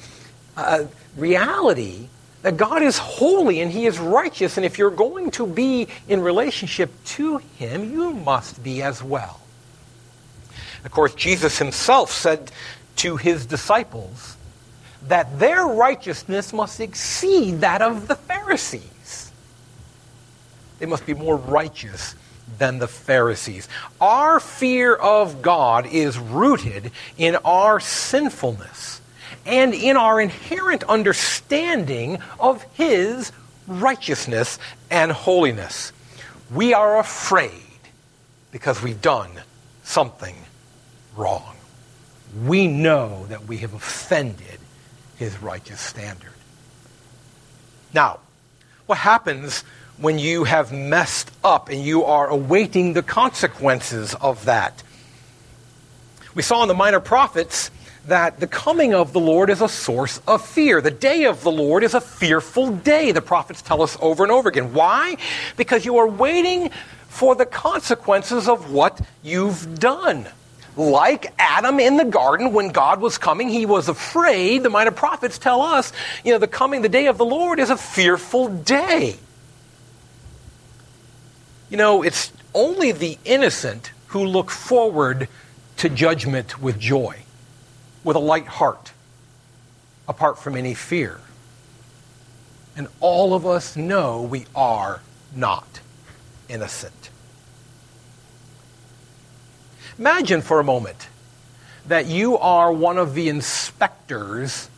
uh, 0.55 0.85
reality 1.15 2.07
that 2.43 2.57
God 2.57 2.83
is 2.83 2.97
holy 2.97 3.59
and 3.59 3.71
He 3.71 3.87
is 3.87 3.99
righteous, 3.99 4.57
and 4.57 4.65
if 4.65 4.77
you're 4.77 4.91
going 4.91 5.31
to 5.31 5.47
be 5.47 5.87
in 6.07 6.21
relationship 6.21 6.91
to 7.05 7.37
Him, 7.37 7.91
you 7.91 8.13
must 8.13 8.63
be 8.63 8.81
as 8.83 9.03
well. 9.03 9.39
Of 10.85 10.91
course, 10.91 11.13
Jesus 11.15 11.57
Himself 11.57 12.11
said 12.11 12.51
to 12.97 13.17
His 13.17 13.45
disciples 13.45 14.36
that 15.03 15.39
their 15.39 15.65
righteousness 15.65 16.53
must 16.53 16.79
exceed 16.79 17.61
that 17.61 17.81
of 17.81 18.07
the 18.07 18.15
Pharisees. 18.15 19.31
They 20.79 20.85
must 20.85 21.05
be 21.05 21.13
more 21.13 21.37
righteous 21.37 22.15
than 22.57 22.79
the 22.79 22.87
Pharisees. 22.87 23.67
Our 23.99 24.39
fear 24.39 24.95
of 24.95 25.41
God 25.41 25.85
is 25.87 26.17
rooted 26.17 26.91
in 27.17 27.35
our 27.37 27.79
sinfulness 27.79 29.01
and 29.45 29.73
in 29.73 29.97
our 29.97 30.19
inherent 30.19 30.83
understanding 30.83 32.19
of 32.39 32.63
His 32.73 33.31
righteousness 33.67 34.59
and 34.89 35.11
holiness. 35.11 35.91
We 36.51 36.73
are 36.73 36.99
afraid 36.99 37.51
because 38.51 38.81
we've 38.81 39.01
done 39.01 39.31
something 39.83 40.35
wrong. 41.15 41.55
We 42.45 42.67
know 42.67 43.25
that 43.27 43.45
we 43.45 43.57
have 43.57 43.73
offended 43.73 44.56
His 45.17 45.41
righteous 45.41 45.81
standard. 45.81 46.31
Now, 47.93 48.19
what 48.85 48.97
happens 48.97 49.63
when 49.97 50.19
you 50.19 50.43
have 50.43 50.71
messed 50.71 51.31
up 51.43 51.69
and 51.69 51.83
you 51.83 52.03
are 52.05 52.27
awaiting 52.27 52.93
the 52.93 53.03
consequences 53.03 54.13
of 54.15 54.45
that. 54.45 54.83
We 56.35 56.43
saw 56.43 56.61
in 56.61 56.67
the 56.67 56.75
minor 56.75 56.99
prophets 56.99 57.71
that 58.05 58.39
the 58.39 58.47
coming 58.47 58.93
of 58.93 59.11
the 59.11 59.19
Lord 59.19 59.49
is 59.49 59.59
a 59.59 59.67
source 59.67 60.21
of 60.27 60.45
fear. 60.45 60.81
The 60.81 60.91
day 60.91 61.25
of 61.25 61.41
the 61.43 61.51
Lord 61.51 61.83
is 61.83 61.93
a 61.93 62.01
fearful 62.01 62.71
day, 62.71 63.11
the 63.11 63.21
prophets 63.21 63.61
tell 63.61 63.81
us 63.81 63.97
over 64.01 64.23
and 64.23 64.31
over 64.31 64.47
again. 64.49 64.73
Why? 64.73 65.17
Because 65.57 65.83
you 65.83 65.97
are 65.97 66.07
waiting 66.07 66.69
for 67.07 67.35
the 67.35 67.45
consequences 67.45 68.47
of 68.47 68.71
what 68.71 69.01
you've 69.23 69.79
done. 69.79 70.27
Like 70.77 71.33
Adam 71.39 71.79
in 71.79 71.97
the 71.97 72.05
garden, 72.05 72.53
when 72.53 72.69
God 72.69 73.01
was 73.01 73.17
coming, 73.17 73.49
he 73.49 73.65
was 73.65 73.89
afraid. 73.89 74.61
The 74.61 74.69
minor 74.69 74.91
prophets 74.91 75.39
tell 75.39 75.61
us, 75.61 75.91
you 76.23 76.31
know, 76.31 76.37
the 76.37 76.47
coming, 76.47 76.83
the 76.83 76.89
day 76.89 77.07
of 77.07 77.17
the 77.17 77.25
Lord 77.25 77.59
is 77.59 77.71
a 77.71 77.77
fearful 77.77 78.47
day. 78.47 79.17
You 81.71 81.77
know, 81.77 82.03
it's 82.03 82.31
only 82.53 82.91
the 82.91 83.17
innocent 83.25 83.91
who 84.07 84.23
look 84.23 84.51
forward 84.51 85.27
to 85.77 85.89
judgment 85.89 86.61
with 86.61 86.79
joy, 86.79 87.23
with 88.03 88.15
a 88.15 88.19
light 88.19 88.47
heart, 88.47 88.91
apart 90.07 90.37
from 90.37 90.55
any 90.55 90.75
fear. 90.75 91.19
And 92.75 92.87
all 92.99 93.33
of 93.33 93.47
us 93.47 93.75
know 93.75 94.21
we 94.21 94.45
are 94.55 95.01
not 95.35 95.81
innocent. 96.47 97.09
Imagine 99.99 100.41
for 100.41 100.59
a 100.59 100.63
moment 100.63 101.07
that 101.87 102.05
you 102.05 102.37
are 102.37 102.71
one 102.71 102.97
of 102.97 103.15
the 103.15 103.29
inspectors 103.29 104.69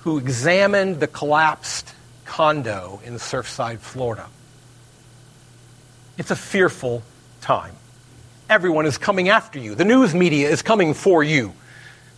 who 0.00 0.18
examined 0.18 1.00
the 1.00 1.06
collapsed 1.06 1.94
condo 2.26 3.00
in 3.04 3.14
Surfside, 3.14 3.78
Florida. 3.78 4.26
It's 6.18 6.30
a 6.30 6.36
fearful 6.36 7.02
time. 7.40 7.74
Everyone 8.50 8.84
is 8.84 8.98
coming 8.98 9.30
after 9.30 9.58
you. 9.58 9.74
The 9.74 9.84
news 9.84 10.14
media 10.14 10.50
is 10.50 10.60
coming 10.60 10.92
for 10.92 11.24
you. 11.24 11.54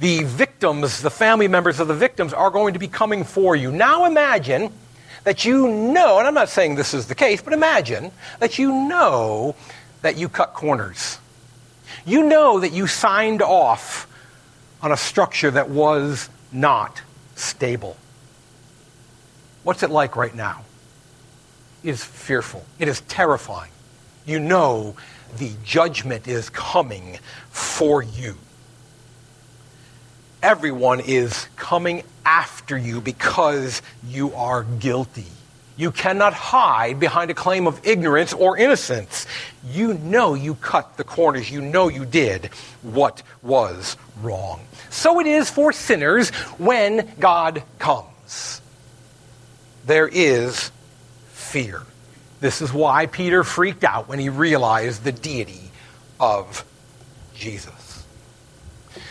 The 0.00 0.24
victims, 0.24 1.00
the 1.02 1.10
family 1.10 1.48
members 1.48 1.78
of 1.78 1.88
the 1.88 1.94
victims, 1.94 2.32
are 2.32 2.50
going 2.50 2.74
to 2.74 2.80
be 2.80 2.88
coming 2.88 3.24
for 3.24 3.54
you. 3.54 3.70
Now 3.70 4.06
imagine 4.06 4.72
that 5.24 5.44
you 5.44 5.68
know, 5.68 6.18
and 6.18 6.26
I'm 6.26 6.34
not 6.34 6.48
saying 6.48 6.74
this 6.74 6.94
is 6.94 7.06
the 7.06 7.14
case, 7.14 7.42
but 7.42 7.52
imagine 7.52 8.10
that 8.40 8.58
you 8.58 8.72
know 8.72 9.54
that 10.02 10.16
you 10.16 10.28
cut 10.28 10.54
corners. 10.54 11.18
You 12.08 12.24
know 12.24 12.60
that 12.60 12.72
you 12.72 12.86
signed 12.86 13.42
off 13.42 14.06
on 14.82 14.92
a 14.92 14.96
structure 14.96 15.50
that 15.50 15.70
was 15.70 16.28
not 16.50 17.02
stable. 17.36 17.96
What's 19.62 19.82
it 19.82 19.90
like 19.90 20.16
right 20.16 20.34
now? 20.34 20.64
It 21.84 21.90
is 21.90 22.02
fearful. 22.02 22.64
It 22.78 22.88
is 22.88 23.02
terrifying 23.02 23.70
you 24.28 24.38
know 24.38 24.94
the 25.38 25.50
judgment 25.64 26.28
is 26.28 26.50
coming 26.50 27.18
for 27.48 28.02
you. 28.02 28.36
Everyone 30.42 31.00
is 31.00 31.48
coming 31.56 32.04
after 32.24 32.76
you 32.76 33.00
because 33.00 33.82
you 34.06 34.34
are 34.34 34.62
guilty. 34.62 35.26
You 35.78 35.92
cannot 35.92 36.34
hide 36.34 36.98
behind 36.98 37.30
a 37.30 37.34
claim 37.34 37.68
of 37.68 37.86
ignorance 37.86 38.32
or 38.32 38.58
innocence. 38.58 39.26
You 39.64 39.94
know 39.94 40.34
you 40.34 40.56
cut 40.56 40.96
the 40.96 41.04
corners. 41.04 41.50
You 41.50 41.60
know 41.60 41.86
you 41.86 42.04
did 42.04 42.46
what 42.82 43.22
was 43.42 43.96
wrong. 44.20 44.60
So 44.90 45.20
it 45.20 45.28
is 45.28 45.48
for 45.48 45.72
sinners 45.72 46.30
when 46.58 47.08
God 47.20 47.62
comes. 47.78 48.60
There 49.86 50.08
is 50.08 50.72
fear. 51.28 51.82
This 52.40 52.60
is 52.60 52.72
why 52.72 53.06
Peter 53.06 53.44
freaked 53.44 53.84
out 53.84 54.08
when 54.08 54.18
he 54.18 54.28
realized 54.28 55.04
the 55.04 55.12
deity 55.12 55.70
of 56.18 56.64
Jesus. 57.36 57.87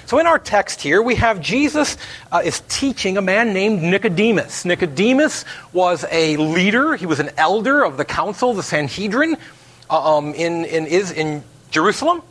So, 0.08 0.20
in 0.20 0.26
our 0.26 0.40
text 0.40 0.82
here, 0.82 1.02
we 1.02 1.16
have 1.16 1.42
Jesus 1.42 1.98
uh, 2.32 2.42
is 2.42 2.62
teaching 2.70 3.18
a 3.18 3.22
man 3.22 3.52
named 3.52 3.84
Nicodemus. 3.84 4.64
Nicodemus 4.64 5.44
was 5.74 6.06
a 6.10 6.38
leader, 6.38 6.96
he 6.96 7.06
was 7.06 7.20
an 7.20 7.32
elder 7.36 7.84
of 7.84 7.98
the 7.98 8.06
council, 8.06 8.54
the 8.54 8.64
Sanhedrin, 8.64 9.36
uh, 9.90 10.18
um, 10.18 10.34
in, 10.34 10.64
in, 10.64 10.88
is, 10.88 11.12
in 11.12 11.44
Jerusalem. 11.72 12.22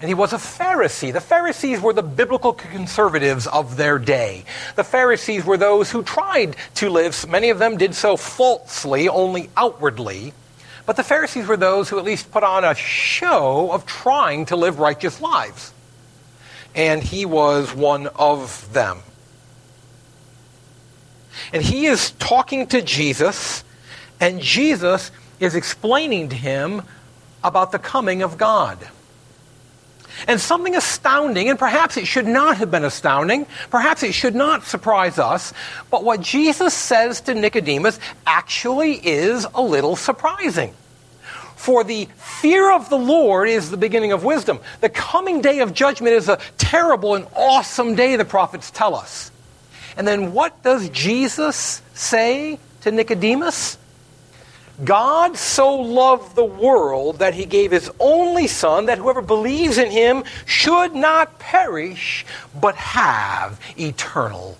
And 0.00 0.08
he 0.08 0.14
was 0.14 0.32
a 0.32 0.36
Pharisee. 0.36 1.12
The 1.12 1.20
Pharisees 1.20 1.80
were 1.80 1.92
the 1.92 2.02
biblical 2.02 2.52
conservatives 2.52 3.46
of 3.46 3.76
their 3.76 4.00
day. 4.00 4.44
The 4.74 4.82
Pharisees 4.82 5.44
were 5.44 5.56
those 5.56 5.92
who 5.92 6.02
tried 6.02 6.56
to 6.74 6.90
live, 6.90 7.28
many 7.28 7.50
of 7.50 7.60
them 7.60 7.76
did 7.76 7.94
so 7.94 8.16
falsely, 8.16 9.08
only 9.08 9.48
outwardly. 9.56 10.32
But 10.86 10.96
the 10.96 11.04
Pharisees 11.04 11.46
were 11.46 11.56
those 11.56 11.88
who 11.88 12.00
at 12.00 12.04
least 12.04 12.32
put 12.32 12.42
on 12.42 12.64
a 12.64 12.74
show 12.74 13.70
of 13.70 13.86
trying 13.86 14.46
to 14.46 14.56
live 14.56 14.80
righteous 14.80 15.20
lives. 15.20 15.72
And 16.76 17.02
he 17.02 17.24
was 17.24 17.74
one 17.74 18.06
of 18.06 18.72
them. 18.72 18.98
And 21.52 21.62
he 21.62 21.86
is 21.86 22.12
talking 22.12 22.66
to 22.68 22.82
Jesus, 22.82 23.64
and 24.20 24.40
Jesus 24.40 25.10
is 25.40 25.54
explaining 25.54 26.28
to 26.28 26.36
him 26.36 26.82
about 27.42 27.72
the 27.72 27.78
coming 27.78 28.22
of 28.22 28.38
God. 28.38 28.78
And 30.26 30.40
something 30.40 30.74
astounding, 30.74 31.50
and 31.50 31.58
perhaps 31.58 31.96
it 31.96 32.06
should 32.06 32.26
not 32.26 32.56
have 32.56 32.70
been 32.70 32.84
astounding, 32.84 33.46
perhaps 33.70 34.02
it 34.02 34.12
should 34.12 34.34
not 34.34 34.64
surprise 34.64 35.18
us, 35.18 35.52
but 35.90 36.04
what 36.04 36.20
Jesus 36.20 36.72
says 36.72 37.20
to 37.22 37.34
Nicodemus 37.34 37.98
actually 38.26 38.94
is 38.94 39.46
a 39.54 39.62
little 39.62 39.94
surprising. 39.94 40.74
For 41.56 41.82
the 41.82 42.06
fear 42.16 42.70
of 42.70 42.90
the 42.90 42.98
Lord 42.98 43.48
is 43.48 43.70
the 43.70 43.76
beginning 43.76 44.12
of 44.12 44.22
wisdom. 44.22 44.60
The 44.80 44.88
coming 44.88 45.40
day 45.40 45.60
of 45.60 45.74
judgment 45.74 46.14
is 46.14 46.28
a 46.28 46.38
terrible 46.58 47.14
and 47.14 47.26
awesome 47.34 47.94
day, 47.96 48.14
the 48.16 48.24
prophets 48.24 48.70
tell 48.70 48.94
us. 48.94 49.32
And 49.96 50.06
then 50.06 50.32
what 50.32 50.62
does 50.62 50.88
Jesus 50.90 51.82
say 51.94 52.58
to 52.82 52.90
Nicodemus? 52.92 53.78
God 54.84 55.38
so 55.38 55.76
loved 55.76 56.36
the 56.36 56.44
world 56.44 57.20
that 57.20 57.32
he 57.32 57.46
gave 57.46 57.70
his 57.70 57.90
only 57.98 58.46
Son, 58.46 58.86
that 58.86 58.98
whoever 58.98 59.22
believes 59.22 59.78
in 59.78 59.90
him 59.90 60.24
should 60.44 60.94
not 60.94 61.38
perish, 61.38 62.26
but 62.60 62.76
have 62.76 63.58
eternal 63.78 64.58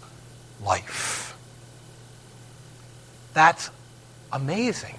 life. 0.65 1.37
That's 3.35 3.71
amazing. 4.33 4.95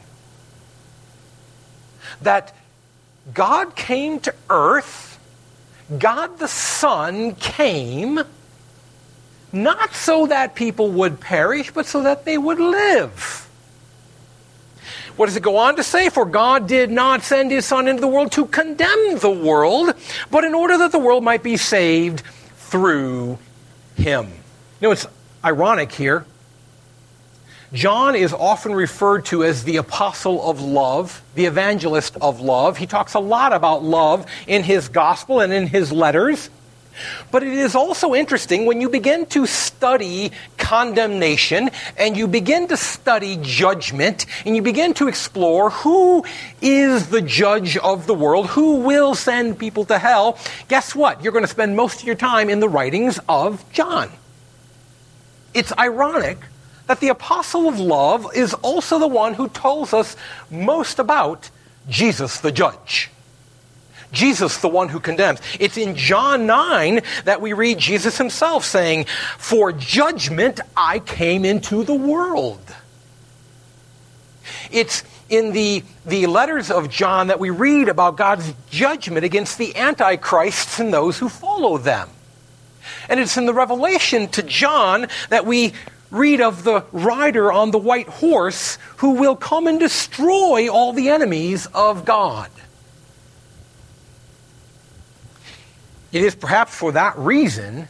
That 2.22 2.54
God 3.34 3.76
came 3.76 4.20
to 4.22 4.34
earth, 4.50 5.20
God 5.98 6.40
the 6.40 6.48
Son 6.48 7.36
came, 7.36 8.20
not 9.52 9.94
so 9.94 10.28
that 10.28 10.56
people 10.56 10.90
would 10.92 11.20
perish, 11.20 11.72
but 11.72 11.86
so 11.86 12.04
that 12.04 12.26
they 12.26 12.38
would 12.38 12.60
live. 12.60 13.48
What 15.16 15.26
does 15.26 15.36
it 15.36 15.44
go 15.44 15.58
on 15.58 15.76
to 15.78 15.84
say? 15.84 16.10
For 16.10 16.26
God 16.26 16.68
did 16.68 16.92
not 16.92 17.24
send 17.24 17.50
his 17.50 17.66
Son 17.66 17.88
into 17.88 18.02
the 18.02 18.08
world 18.08 18.32
to 18.34 18.46
condemn 18.46 19.18
the 19.18 19.32
world, 19.32 19.96
but 20.30 20.44
in 20.44 20.54
order 20.54 20.78
that 20.78 20.92
the 20.92 21.00
world 21.00 21.24
might 21.24 21.42
be 21.42 21.58
saved 21.58 22.22
through 22.56 23.40
him. 23.96 24.28
You 24.80 24.88
know, 24.88 24.92
it's 24.92 25.08
ironic 25.44 25.92
here. 25.92 26.26
John 27.74 28.16
is 28.16 28.34
often 28.34 28.74
referred 28.74 29.26
to 29.26 29.44
as 29.44 29.64
the 29.66 29.78
apostle 29.78 30.50
of 30.50 30.62
love, 30.62 31.22
the 31.36 31.46
evangelist 31.46 32.16
of 32.22 32.40
love. 32.40 32.78
He 32.78 32.88
talks 32.88 33.14
a 33.14 33.20
lot 33.20 33.52
about 33.52 33.84
love 33.84 34.26
in 34.48 34.64
his 34.64 34.88
gospel 34.88 35.42
and 35.42 35.52
in 35.52 35.68
his 35.68 35.92
letters. 35.92 36.50
But 37.30 37.44
it 37.44 37.54
is 37.54 37.76
also 37.76 38.16
interesting 38.16 38.66
when 38.66 38.82
you 38.82 38.90
begin 38.90 39.26
to 39.28 39.46
study 39.46 40.32
condemnation 40.58 41.70
and 41.98 42.18
you 42.18 42.28
begin 42.28 42.70
to 42.70 42.78
study 42.78 43.38
judgment 43.42 44.26
and 44.46 44.56
you 44.56 44.62
begin 44.62 44.94
to 44.96 45.08
explore 45.08 45.70
who 45.70 46.26
is 46.62 47.10
the 47.10 47.22
judge 47.22 47.78
of 47.78 48.08
the 48.08 48.16
world, 48.16 48.48
who 48.48 48.78
will 48.78 49.14
send 49.14 49.60
people 49.60 49.86
to 49.86 50.00
hell. 50.00 50.40
Guess 50.70 50.96
what? 50.96 51.22
You're 51.22 51.34
going 51.34 51.44
to 51.44 51.52
spend 51.52 51.76
most 51.76 52.00
of 52.00 52.08
your 52.08 52.16
time 52.16 52.50
in 52.50 52.62
the 52.62 52.70
writings 52.70 53.20
of 53.30 53.64
John. 53.72 54.10
It's 55.54 55.74
ironic 55.78 56.40
that 56.88 57.00
the 57.00 57.10
apostle 57.10 57.68
of 57.68 57.80
love 57.80 58.28
is 58.36 58.54
also 58.56 59.00
the 59.00 59.08
one 59.08 59.34
who 59.34 59.50
tells 59.50 59.94
us 59.94 60.16
most 60.50 61.00
about 61.00 61.50
Jesus 61.90 62.40
the 62.40 62.52
judge. 62.52 63.12
Jesus, 64.12 64.58
the 64.58 64.70
one 64.70 64.90
who 64.90 65.00
condemns. 65.00 65.42
It's 65.60 65.78
in 65.78 65.96
John 65.96 66.46
9 66.46 67.02
that 67.26 67.42
we 67.42 67.54
read 67.54 67.78
Jesus 67.78 68.18
himself 68.18 68.64
saying, 68.64 69.06
For 69.38 69.74
judgment 69.74 70.62
I 70.76 71.00
came 71.00 71.44
into 71.44 71.84
the 71.84 71.94
world. 71.94 72.62
It's 74.72 75.04
in 75.30 75.52
the, 75.52 75.84
the 76.06 76.28
letters 76.28 76.72
of 76.72 76.90
John 76.90 77.28
that 77.28 77.40
we 77.40 77.50
read 77.50 77.90
about 77.90 78.16
God's 78.16 78.54
judgment 78.70 79.26
against 79.26 79.58
the 79.58 79.76
antichrists 79.76 80.80
and 80.80 80.94
those 80.94 81.18
who 81.18 81.28
follow 81.28 81.78
them. 81.78 82.10
And 83.10 83.20
it's 83.20 83.36
in 83.36 83.46
the 83.46 83.54
revelation 83.54 84.30
to 84.30 84.44
John 84.44 85.08
that 85.30 85.46
we 85.46 85.74
read 86.10 86.42
of 86.42 86.64
the 86.64 86.86
rider 86.92 87.52
on 87.52 87.72
the 87.72 87.78
white 87.78 88.08
horse 88.08 88.78
who 88.98 89.12
will 89.12 89.36
come 89.36 89.68
and 89.68 89.80
destroy 89.80 90.70
all 90.70 90.94
the 90.94 91.10
enemies 91.10 91.68
of 91.74 92.06
God. 92.06 92.50
It 96.12 96.24
is 96.24 96.36
perhaps 96.36 96.74
for 96.74 96.94
that 96.94 97.18
reason 97.18 97.88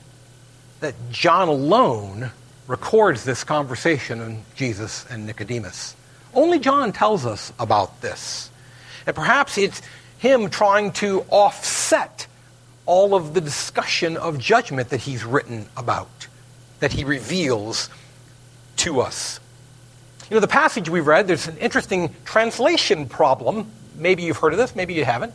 that 0.79 0.95
John 1.11 1.47
alone 1.47 2.31
records 2.67 3.23
this 3.23 3.43
conversation 3.43 4.21
of 4.21 4.55
Jesus 4.55 5.05
and 5.09 5.25
Nicodemus. 5.25 5.95
Only 6.33 6.59
John 6.59 6.91
tells 6.91 7.25
us 7.25 7.53
about 7.59 8.01
this. 8.01 8.51
And 9.05 9.15
perhaps 9.15 9.57
it's 9.57 9.81
him 10.17 10.49
trying 10.49 10.91
to 10.93 11.21
offset 11.29 12.27
all 12.85 13.15
of 13.15 13.33
the 13.33 13.41
discussion 13.41 14.17
of 14.17 14.39
judgment 14.39 14.89
that 14.89 15.01
he's 15.01 15.23
written 15.23 15.67
about, 15.77 16.27
that 16.79 16.93
he 16.93 17.03
reveals 17.03 17.89
to 18.87 19.01
us. 19.01 19.39
You 20.29 20.35
know, 20.35 20.39
the 20.39 20.47
passage 20.47 20.89
we 20.89 20.99
read, 20.99 21.27
there's 21.27 21.47
an 21.47 21.57
interesting 21.57 22.13
translation 22.25 23.07
problem. 23.07 23.69
Maybe 23.95 24.23
you've 24.23 24.37
heard 24.37 24.53
of 24.53 24.59
this, 24.59 24.75
maybe 24.75 24.93
you 24.93 25.05
haven't. 25.05 25.33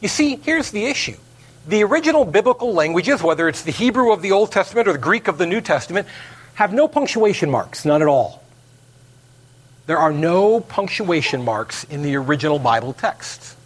You 0.00 0.08
see, 0.08 0.36
here's 0.36 0.70
the 0.70 0.86
issue 0.86 1.16
the 1.66 1.82
original 1.84 2.24
biblical 2.24 2.72
languages, 2.72 3.22
whether 3.22 3.48
it's 3.48 3.62
the 3.62 3.70
Hebrew 3.70 4.12
of 4.12 4.22
the 4.22 4.32
Old 4.32 4.50
Testament 4.50 4.88
or 4.88 4.92
the 4.92 4.98
Greek 4.98 5.28
of 5.28 5.36
the 5.36 5.46
New 5.46 5.60
Testament, 5.60 6.08
have 6.54 6.72
no 6.72 6.88
punctuation 6.88 7.50
marks, 7.50 7.84
none 7.84 8.00
at 8.00 8.08
all. 8.08 8.42
There 9.86 9.98
are 9.98 10.12
no 10.12 10.60
punctuation 10.60 11.44
marks 11.44 11.84
in 11.84 12.02
the 12.02 12.16
original 12.16 12.58
Bible 12.58 12.92
text. 12.92 13.56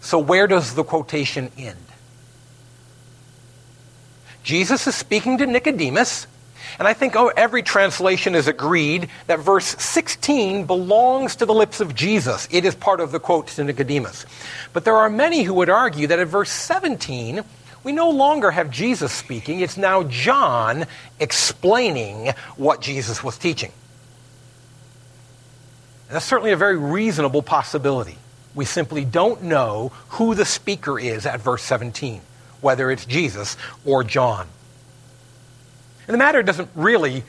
So, 0.00 0.18
where 0.18 0.46
does 0.46 0.74
the 0.74 0.84
quotation 0.84 1.50
end? 1.56 1.78
Jesus 4.42 4.86
is 4.86 4.94
speaking 4.94 5.38
to 5.38 5.46
Nicodemus, 5.46 6.26
and 6.78 6.86
I 6.86 6.92
think 6.92 7.16
oh, 7.16 7.32
every 7.36 7.62
translation 7.62 8.34
is 8.34 8.48
agreed 8.48 9.08
that 9.26 9.38
verse 9.38 9.66
16 9.66 10.66
belongs 10.66 11.36
to 11.36 11.46
the 11.46 11.54
lips 11.54 11.80
of 11.80 11.94
Jesus. 11.94 12.48
It 12.50 12.64
is 12.64 12.74
part 12.74 13.00
of 13.00 13.12
the 13.12 13.20
quote 13.20 13.48
to 13.48 13.64
Nicodemus. 13.64 14.26
But 14.72 14.84
there 14.84 14.96
are 14.96 15.08
many 15.08 15.42
who 15.42 15.54
would 15.54 15.70
argue 15.70 16.06
that 16.08 16.18
at 16.18 16.28
verse 16.28 16.50
17, 16.50 17.42
we 17.82 17.92
no 17.92 18.10
longer 18.10 18.50
have 18.50 18.70
Jesus 18.70 19.12
speaking, 19.12 19.60
it's 19.60 19.76
now 19.76 20.02
John 20.02 20.86
explaining 21.18 22.34
what 22.56 22.80
Jesus 22.80 23.24
was 23.24 23.38
teaching. 23.38 23.72
And 26.08 26.14
that's 26.14 26.26
certainly 26.26 26.52
a 26.52 26.56
very 26.56 26.76
reasonable 26.76 27.42
possibility. 27.42 28.16
We 28.54 28.64
simply 28.64 29.04
don't 29.04 29.44
know 29.44 29.92
who 30.10 30.34
the 30.34 30.44
speaker 30.44 30.98
is 30.98 31.26
at 31.26 31.40
verse 31.40 31.62
17, 31.62 32.20
whether 32.60 32.90
it's 32.90 33.04
Jesus 33.04 33.56
or 33.84 34.04
John. 34.04 34.46
And 36.06 36.14
the 36.14 36.18
matter 36.18 36.42
doesn't 36.42 36.70
really 36.74 37.24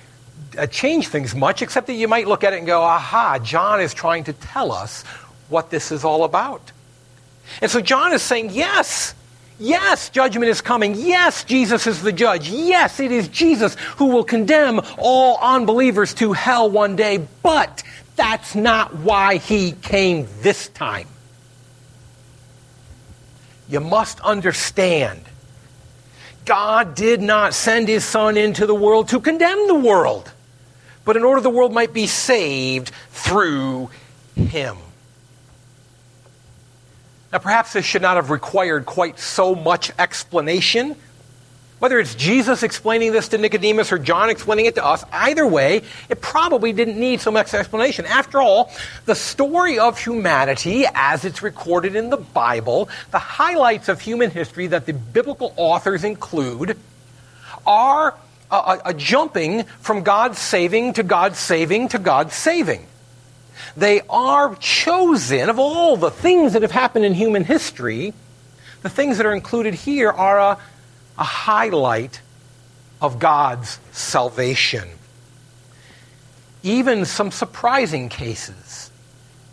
uh, 0.58 0.68
change 0.68 1.08
things 1.08 1.36
much, 1.36 1.62
except 1.62 1.88
that 1.88 1.94
you 1.94 2.08
might 2.08 2.28
look 2.28 2.44
at 2.44 2.54
it 2.54 2.58
and 2.58 2.68
go, 2.68 2.82
aha, 2.82 3.40
John 3.40 3.82
is 3.82 3.94
trying 3.94 4.24
to 4.26 4.34
tell 4.34 4.72
us 4.72 5.04
what 5.50 5.70
this 5.70 5.92
is 5.92 6.04
all 6.04 6.24
about. 6.24 6.72
And 7.62 7.72
so 7.72 7.82
John 7.82 8.13
is 8.13 8.22
saying, 8.22 8.52
yes, 8.52 9.16
yes, 9.60 10.10
judgment 10.10 10.50
is 10.50 10.62
coming. 10.62 10.96
Yes, 10.96 11.44
Jesus 11.44 11.88
is 11.88 12.02
the 12.02 12.12
judge. 12.12 12.50
Yes, 12.50 13.00
it 13.00 13.12
is 13.12 13.28
Jesus 13.30 13.76
who 13.96 14.08
will 14.08 14.24
condemn 14.24 14.82
all 14.98 15.38
unbelievers 15.42 16.13
to 16.16 16.34
hell 16.34 16.70
one 16.70 16.96
day, 16.96 17.26
but 17.42 17.84
that's 18.16 18.56
not 18.56 18.96
why 18.96 19.38
he 19.38 19.72
came 19.72 20.28
this 20.42 20.68
time. 20.70 21.08
You 23.70 23.80
must 23.80 24.20
understand 24.22 25.22
God 26.48 26.96
did 26.96 27.22
not 27.22 27.54
send 27.54 27.90
his 27.90 28.06
Son 28.06 28.38
into 28.38 28.66
the 28.66 28.74
world 28.74 29.10
to 29.10 29.20
condemn 29.20 29.68
the 29.68 29.76
world, 29.76 30.32
but 31.06 31.18
in 31.18 31.24
order 31.24 31.42
the 31.42 31.50
world 31.50 31.74
might 31.74 31.94
be 31.94 32.08
saved 32.08 32.90
through 33.12 33.90
him. 34.36 34.78
Now, 37.34 37.40
perhaps 37.40 37.74
this 37.74 37.86
should 37.86 38.02
not 38.02 38.16
have 38.16 38.30
required 38.30 38.86
quite 38.86 39.20
so 39.20 39.54
much 39.54 39.92
explanation 40.00 40.96
whether 41.80 42.00
it's 42.00 42.16
Jesus 42.16 42.63
explaining 42.63 43.12
this 43.12 43.28
to 43.30 43.38
Nicodemus 43.38 43.92
or 43.92 44.00
John 44.00 44.30
explaining 44.30 44.66
it 44.66 44.76
to 44.76 44.86
us, 44.86 45.04
either 45.12 45.46
way, 45.46 45.84
it 46.10 46.22
probably 46.22 46.74
didn't 46.74 47.00
need 47.00 47.22
so 47.22 47.30
much 47.30 47.54
explanation. 47.54 48.06
After 48.06 48.42
all, 48.42 48.72
the 49.06 49.13
story 49.13 49.78
of 49.78 50.00
humanity, 50.00 50.86
as 50.94 51.24
it's 51.24 51.44
recorded 51.44 51.96
in 51.96 52.10
the 52.10 52.18
Bible, 52.18 52.90
the 53.12 53.20
highlights 53.20 53.90
of 53.90 54.02
human 54.02 54.32
history 54.32 54.68
that 54.68 54.86
the 54.88 54.94
biblical 54.94 55.54
authors 55.56 56.04
include, 56.04 56.78
are 57.66 58.16
a, 58.50 58.56
a, 58.56 58.82
a 58.86 58.94
jumping 58.94 59.63
from 59.80 60.04
God's 60.04 60.40
saving 60.40 60.94
to 60.94 61.04
God's 61.04 61.38
saving 61.38 61.90
to 61.90 62.00
God's 62.00 62.34
saving. 62.34 62.88
They 63.76 64.02
are 64.10 64.56
chosen, 64.56 65.50
of 65.50 65.60
all 65.60 65.98
the 65.98 66.12
things 66.12 66.54
that 66.54 66.63
have 66.63 66.72
happened 66.72 67.06
in 67.06 67.13
human 67.13 67.44
history, 67.44 68.13
the 68.82 68.90
things 68.90 69.18
that 69.18 69.26
are 69.26 69.34
included 69.34 69.74
here 69.74 70.12
are 70.12 70.40
a 70.40 70.58
a 71.17 71.23
highlight 71.23 72.21
of 73.01 73.19
God's 73.19 73.80
salvation. 73.91 74.88
Even 76.63 77.06
some 77.06 77.32
surprising 77.32 78.10
cases. 78.10 78.91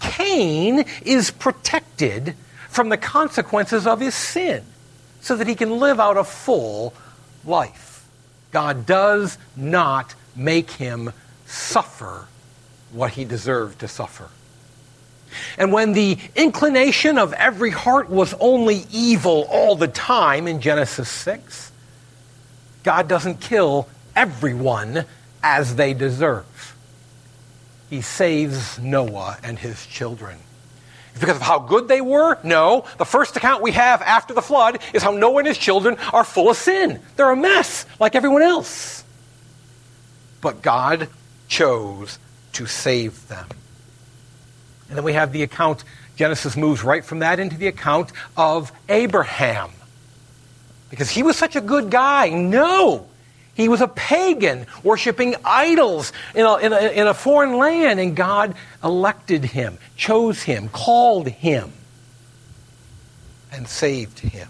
Cain 0.01 0.85
is 1.03 1.31
protected 1.31 2.35
from 2.69 2.89
the 2.89 2.97
consequences 2.97 3.87
of 3.87 4.01
his 4.01 4.15
sin 4.15 4.65
so 5.21 5.37
that 5.37 5.47
he 5.47 5.55
can 5.55 5.79
live 5.79 6.01
out 6.01 6.17
a 6.17 6.25
full 6.25 6.93
life. 7.45 8.07
God 8.51 8.87
does 8.87 9.39
not 9.57 10.15
make 10.37 10.71
him 10.73 11.13
suffer 11.47 12.27
what 12.93 13.13
he 13.13 13.25
deserved 13.25 13.81
to 13.81 13.89
suffer. 13.89 14.29
And 15.59 15.73
when 15.73 15.93
the 15.93 16.19
inclination 16.35 17.19
of 17.19 17.33
every 17.33 17.71
heart 17.71 18.11
was 18.11 18.35
only 18.41 18.85
evil 18.91 19.47
all 19.51 19.77
the 19.77 19.89
time 19.89 20.47
in 20.49 20.61
Genesis 20.61 21.09
6, 21.09 21.73
God 22.83 23.09
doesn't 23.09 23.41
kill 23.41 23.89
everyone 24.15 25.05
as 25.43 25.77
they 25.77 25.95
deserve. 25.95 26.77
he 27.91 28.01
saves 28.01 28.79
Noah 28.79 29.39
and 29.43 29.59
his 29.59 29.87
children. 29.87 30.39
Because 31.21 31.37
of 31.37 31.43
how 31.43 31.61
good 31.61 31.87
they 31.87 32.01
were? 32.01 32.39
No. 32.43 32.85
The 32.99 33.05
first 33.05 33.37
account 33.37 33.63
we 33.63 33.71
have 33.73 34.03
after 34.03 34.35
the 34.35 34.43
flood 34.43 34.81
is 34.93 35.03
how 35.03 35.13
Noah 35.13 35.39
and 35.39 35.47
his 35.47 35.59
children 35.59 35.97
are 36.13 36.25
full 36.25 36.51
of 36.51 36.57
sin. 36.57 37.01
They're 37.17 37.31
a 37.31 37.37
mess, 37.37 37.87
like 38.01 38.17
everyone 38.17 38.43
else. 38.43 39.05
But 40.41 40.61
God 40.61 41.09
chose 41.47 42.19
to 42.55 42.67
save 42.67 43.29
them. 43.29 43.47
And 44.89 44.97
then 44.97 45.05
we 45.05 45.15
have 45.15 45.33
the 45.33 45.43
account, 45.43 45.85
Genesis 46.17 46.57
moves 46.57 46.83
right 46.85 47.05
from 47.05 47.21
that 47.21 47.41
into 47.41 47.57
the 47.57 47.67
account 47.67 48.13
of 48.37 48.73
Abraham. 48.89 49.71
Because 50.91 51.11
he 51.11 51.23
was 51.23 51.37
such 51.37 51.57
a 51.57 51.61
good 51.61 51.91
guy. 51.91 52.29
No. 52.29 53.07
He 53.55 53.69
was 53.69 53.81
a 53.81 53.89
pagan, 53.89 54.67
worshiping 54.83 55.37
idols 55.45 56.13
in 56.35 56.45
a, 56.45 56.57
in, 56.57 56.73
a, 56.73 57.01
in 57.01 57.07
a, 57.07 57.15
foreign 57.15 57.57
land, 57.57 58.01
and 58.01 58.17
God 58.17 58.55
elected 58.83 59.45
him, 59.45 59.79
chose 59.97 60.43
him, 60.43 60.69
called 60.69 61.29
him, 61.29 61.73
and 63.53 63.69
saved 63.69 64.19
him. 64.19 64.49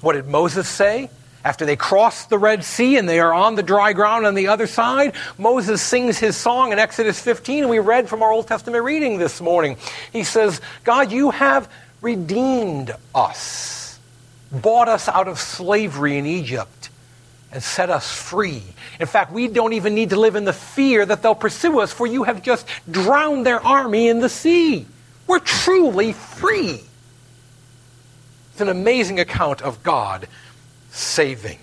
What 0.00 0.12
did 0.12 0.28
Moses 0.28 0.68
say? 0.68 1.10
After 1.44 1.64
they 1.64 1.76
cross 1.76 2.26
the 2.26 2.38
Red 2.38 2.64
Sea 2.64 2.98
and 2.98 3.08
they 3.08 3.18
are 3.18 3.32
on 3.32 3.54
the 3.54 3.62
dry 3.62 3.94
ground 3.94 4.26
on 4.26 4.34
the 4.34 4.48
other 4.48 4.66
side, 4.66 5.14
Moses 5.38 5.80
sings 5.80 6.18
his 6.18 6.36
song 6.36 6.72
in 6.72 6.78
Exodus 6.78 7.18
15. 7.18 7.68
We 7.68 7.78
read 7.78 8.08
from 8.08 8.22
our 8.22 8.30
Old 8.30 8.46
Testament 8.46 8.84
reading 8.84 9.18
this 9.18 9.40
morning. 9.40 9.78
He 10.12 10.22
says, 10.22 10.60
God, 10.84 11.10
you 11.10 11.30
have 11.30 11.70
redeemed 12.02 12.94
us, 13.14 13.98
bought 14.52 14.88
us 14.88 15.08
out 15.08 15.28
of 15.28 15.38
slavery 15.38 16.18
in 16.18 16.26
Egypt 16.26 16.90
and 17.52 17.62
set 17.62 17.88
us 17.88 18.12
free. 18.12 18.62
In 19.00 19.06
fact, 19.06 19.32
we 19.32 19.48
don't 19.48 19.72
even 19.72 19.94
need 19.94 20.10
to 20.10 20.20
live 20.20 20.36
in 20.36 20.44
the 20.44 20.52
fear 20.52 21.06
that 21.06 21.22
they'll 21.22 21.34
pursue 21.34 21.80
us, 21.80 21.92
for 21.92 22.06
you 22.06 22.24
have 22.24 22.42
just 22.42 22.66
drowned 22.90 23.46
their 23.46 23.60
army 23.60 24.08
in 24.08 24.20
the 24.20 24.28
sea. 24.28 24.86
We're 25.26 25.40
truly 25.40 26.12
free. 26.12 26.80
It's 28.52 28.60
an 28.60 28.68
amazing 28.68 29.20
account 29.20 29.62
of 29.62 29.82
God 29.82 30.28
saving. 30.90 31.58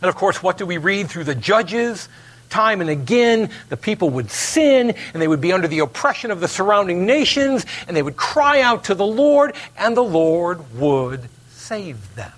And 0.00 0.08
of 0.08 0.16
course, 0.16 0.42
what 0.42 0.58
do 0.58 0.66
we 0.66 0.78
read 0.78 1.08
through 1.08 1.24
the 1.24 1.34
judges? 1.34 2.08
Time 2.50 2.80
and 2.80 2.90
again, 2.90 3.50
the 3.70 3.76
people 3.76 4.10
would 4.10 4.30
sin 4.30 4.94
and 5.12 5.22
they 5.22 5.28
would 5.28 5.40
be 5.40 5.52
under 5.52 5.68
the 5.68 5.78
oppression 5.78 6.30
of 6.30 6.40
the 6.40 6.48
surrounding 6.48 7.06
nations 7.06 7.64
and 7.86 7.96
they 7.96 8.02
would 8.02 8.16
cry 8.16 8.60
out 8.60 8.84
to 8.84 8.94
the 8.94 9.06
Lord 9.06 9.54
and 9.78 9.96
the 9.96 10.04
Lord 10.04 10.74
would 10.78 11.28
save 11.50 12.14
them. 12.14 12.32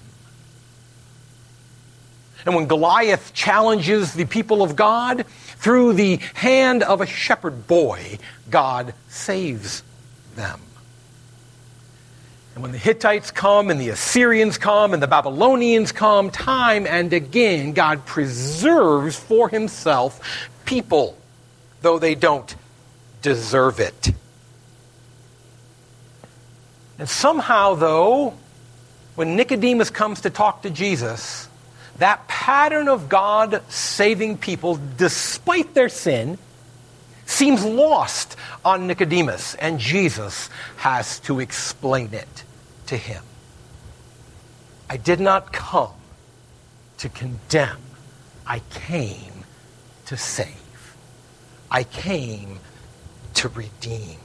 And 2.47 2.55
when 2.55 2.67
Goliath 2.67 3.33
challenges 3.33 4.13
the 4.13 4.27
people 4.27 4.63
of 4.63 4.77
God 4.77 5.25
through 5.57 5.95
the 5.95 6.17
hand 6.35 6.83
of 6.83 7.01
a 7.01 7.07
shepherd 7.07 7.67
boy, 7.67 8.19
God 8.51 8.93
saves 9.09 9.83
them. 10.37 10.61
And 12.55 12.63
when 12.63 12.73
the 12.73 12.79
Hittites 12.79 13.31
come 13.31 13.71
and 13.71 13.81
the 13.81 13.89
Assyrians 13.89 14.59
come 14.59 14.95
and 14.95 15.03
the 15.03 15.09
Babylonians 15.09 15.91
come, 15.91 16.31
time 16.31 16.87
and 16.87 17.13
again, 17.13 17.73
God 17.73 18.07
preserves 18.07 19.17
for 19.17 19.49
himself 19.49 20.21
people, 20.65 21.17
though 21.83 21.99
they 21.99 22.15
don't 22.15 22.55
deserve 23.23 23.81
it. 23.81 24.13
And 26.99 27.09
somehow, 27.09 27.75
though, 27.75 28.35
when 29.17 29.35
Nicodemus 29.35 29.91
comes 29.91 30.21
to 30.21 30.31
talk 30.31 30.63
to 30.63 30.71
Jesus, 30.71 31.49
that 31.99 32.29
pattern 32.29 32.89
of 32.89 33.09
God 33.09 33.63
saving 33.69 34.39
people 34.39 34.79
despite 34.97 35.75
their 35.75 35.89
sin 35.89 36.39
seems 37.27 37.65
lost 37.65 38.37
on 38.65 38.87
Nicodemus, 38.87 39.55
and 39.57 39.79
Jesus 39.79 40.51
has 40.77 41.21
to 41.21 41.41
explain 41.41 42.13
it 42.13 42.45
to 42.87 42.97
him. 42.97 43.23
I 44.89 44.97
did 44.97 45.21
not 45.21 45.53
come 45.53 45.93
to 46.99 47.09
condemn, 47.09 47.81
I 48.47 48.61
came 48.71 49.45
to 50.07 50.17
save. 50.17 50.97
I 51.71 51.85
came 51.85 52.61
to 53.35 53.49
redeem. 53.49 54.19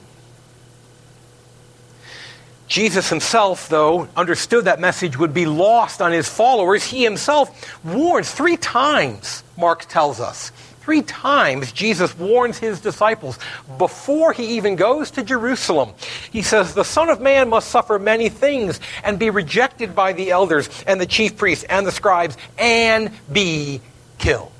Jesus 2.68 3.08
himself, 3.10 3.68
though, 3.68 4.08
understood 4.16 4.66
that 4.66 4.78
message 4.78 5.18
would 5.18 5.34
be 5.34 5.44
lost 5.44 6.00
on 6.00 6.12
his 6.12 6.28
followers. 6.28 6.84
He 6.84 7.02
himself 7.02 7.50
warns 7.84 8.30
three 8.30 8.56
times, 8.56 9.42
Mark 9.56 9.86
tells 9.86 10.20
us. 10.20 10.52
Three 10.90 11.02
times 11.02 11.70
Jesus 11.70 12.18
warns 12.18 12.58
his 12.58 12.80
disciples 12.80 13.38
before 13.78 14.32
he 14.32 14.56
even 14.56 14.74
goes 14.74 15.12
to 15.12 15.22
Jerusalem. 15.22 15.90
He 16.32 16.42
says, 16.42 16.74
The 16.74 16.82
Son 16.82 17.08
of 17.08 17.20
Man 17.20 17.48
must 17.48 17.68
suffer 17.68 17.96
many 18.00 18.28
things 18.28 18.80
and 19.04 19.16
be 19.16 19.30
rejected 19.30 19.94
by 19.94 20.14
the 20.14 20.32
elders 20.32 20.68
and 20.88 21.00
the 21.00 21.06
chief 21.06 21.36
priests 21.36 21.62
and 21.62 21.86
the 21.86 21.92
scribes 21.92 22.36
and 22.58 23.12
be 23.32 23.80
killed. 24.18 24.50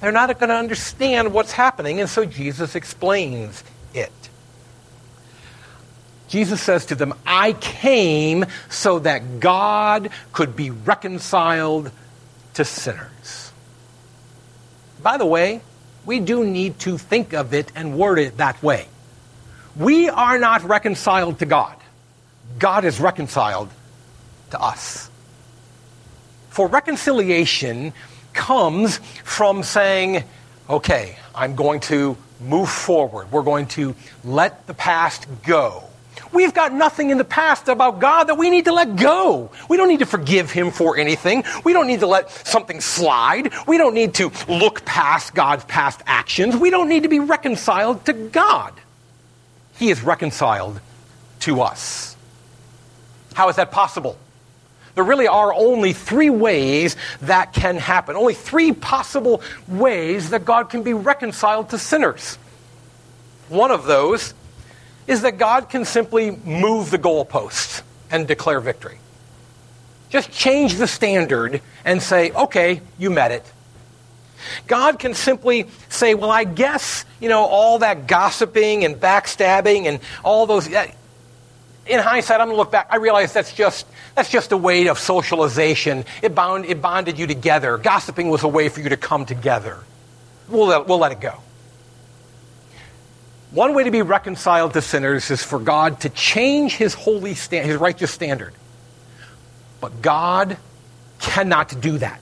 They're 0.00 0.12
not 0.12 0.28
going 0.38 0.48
to 0.48 0.56
understand 0.56 1.34
what's 1.34 1.52
happening, 1.52 2.00
and 2.00 2.08
so 2.08 2.24
Jesus 2.24 2.74
explains 2.74 3.62
it. 3.92 4.30
Jesus 6.28 6.62
says 6.62 6.86
to 6.86 6.94
them, 6.94 7.12
I 7.26 7.52
came 7.52 8.46
so 8.70 9.00
that 9.00 9.40
God 9.40 10.08
could 10.32 10.56
be 10.56 10.70
reconciled 10.70 11.90
to 12.54 12.64
sinners. 12.64 13.47
By 15.02 15.16
the 15.16 15.26
way, 15.26 15.60
we 16.04 16.20
do 16.20 16.44
need 16.44 16.78
to 16.80 16.98
think 16.98 17.32
of 17.32 17.54
it 17.54 17.70
and 17.74 17.98
word 17.98 18.18
it 18.18 18.38
that 18.38 18.62
way. 18.62 18.88
We 19.76 20.08
are 20.08 20.38
not 20.38 20.62
reconciled 20.64 21.38
to 21.40 21.46
God, 21.46 21.76
God 22.58 22.84
is 22.84 23.00
reconciled 23.00 23.70
to 24.50 24.60
us. 24.60 25.10
For 26.50 26.66
reconciliation 26.66 27.92
comes 28.32 28.98
from 29.22 29.62
saying, 29.62 30.24
okay, 30.68 31.16
I'm 31.34 31.54
going 31.54 31.80
to 31.80 32.16
move 32.40 32.68
forward. 32.68 33.30
We're 33.30 33.42
going 33.42 33.66
to 33.68 33.94
let 34.24 34.66
the 34.66 34.74
past 34.74 35.26
go. 35.44 35.84
We've 36.32 36.52
got 36.52 36.72
nothing 36.72 37.10
in 37.10 37.18
the 37.18 37.24
past 37.24 37.68
about 37.68 38.00
God 38.00 38.24
that 38.24 38.36
we 38.36 38.50
need 38.50 38.66
to 38.66 38.72
let 38.72 38.96
go. 38.96 39.50
We 39.68 39.76
don't 39.76 39.88
need 39.88 40.00
to 40.00 40.06
forgive 40.06 40.50
Him 40.50 40.70
for 40.70 40.96
anything. 40.96 41.44
We 41.64 41.72
don't 41.72 41.86
need 41.86 42.00
to 42.00 42.06
let 42.06 42.30
something 42.30 42.80
slide. 42.80 43.52
We 43.66 43.78
don't 43.78 43.94
need 43.94 44.14
to 44.14 44.30
look 44.48 44.84
past 44.84 45.34
God's 45.34 45.64
past 45.64 46.02
actions. 46.06 46.56
We 46.56 46.70
don't 46.70 46.88
need 46.88 47.04
to 47.04 47.08
be 47.08 47.20
reconciled 47.20 48.04
to 48.06 48.12
God. 48.12 48.74
He 49.78 49.90
is 49.90 50.02
reconciled 50.02 50.80
to 51.40 51.62
us. 51.62 52.16
How 53.34 53.48
is 53.48 53.56
that 53.56 53.70
possible? 53.70 54.18
There 54.96 55.04
really 55.04 55.28
are 55.28 55.54
only 55.54 55.92
three 55.92 56.30
ways 56.30 56.96
that 57.22 57.52
can 57.52 57.76
happen. 57.76 58.16
Only 58.16 58.34
three 58.34 58.72
possible 58.72 59.42
ways 59.68 60.30
that 60.30 60.44
God 60.44 60.70
can 60.70 60.82
be 60.82 60.92
reconciled 60.92 61.70
to 61.70 61.78
sinners. 61.78 62.36
One 63.48 63.70
of 63.70 63.84
those 63.84 64.34
is 65.08 65.22
that 65.22 65.38
God 65.38 65.70
can 65.70 65.84
simply 65.84 66.30
move 66.30 66.90
the 66.92 66.98
goalposts 66.98 67.82
and 68.10 68.28
declare 68.28 68.60
victory. 68.60 68.98
Just 70.10 70.30
change 70.30 70.76
the 70.76 70.86
standard 70.86 71.60
and 71.84 72.02
say, 72.02 72.30
okay, 72.30 72.82
you 72.98 73.10
met 73.10 73.32
it. 73.32 73.44
God 74.66 74.98
can 74.98 75.14
simply 75.14 75.66
say, 75.88 76.14
well, 76.14 76.30
I 76.30 76.44
guess, 76.44 77.04
you 77.20 77.28
know, 77.28 77.44
all 77.44 77.80
that 77.80 78.06
gossiping 78.06 78.84
and 78.84 78.96
backstabbing 78.96 79.86
and 79.86 79.98
all 80.22 80.46
those. 80.46 80.66
In 80.66 81.98
hindsight, 81.98 82.40
I'm 82.40 82.48
going 82.48 82.56
to 82.56 82.60
look 82.60 82.70
back. 82.70 82.88
I 82.90 82.96
realize 82.96 83.32
that's 83.32 83.52
just, 83.52 83.86
that's 84.14 84.30
just 84.30 84.52
a 84.52 84.56
way 84.56 84.88
of 84.88 84.98
socialization. 84.98 86.04
It, 86.22 86.34
bound, 86.34 86.66
it 86.66 86.80
bonded 86.80 87.18
you 87.18 87.26
together. 87.26 87.78
Gossiping 87.78 88.28
was 88.28 88.42
a 88.42 88.48
way 88.48 88.68
for 88.68 88.80
you 88.80 88.90
to 88.90 88.96
come 88.96 89.24
together. 89.24 89.78
We'll 90.48 90.66
let, 90.66 90.86
we'll 90.86 90.98
let 90.98 91.12
it 91.12 91.20
go. 91.20 91.40
One 93.50 93.74
way 93.74 93.84
to 93.84 93.90
be 93.90 94.02
reconciled 94.02 94.74
to 94.74 94.82
sinners 94.82 95.30
is 95.30 95.42
for 95.42 95.58
God 95.58 96.00
to 96.00 96.10
change 96.10 96.76
his 96.76 96.92
holy 96.92 97.34
stand, 97.34 97.66
his 97.66 97.76
righteous 97.76 98.10
standard. 98.10 98.52
But 99.80 100.02
God 100.02 100.58
cannot 101.18 101.80
do 101.80 101.98
that. 101.98 102.20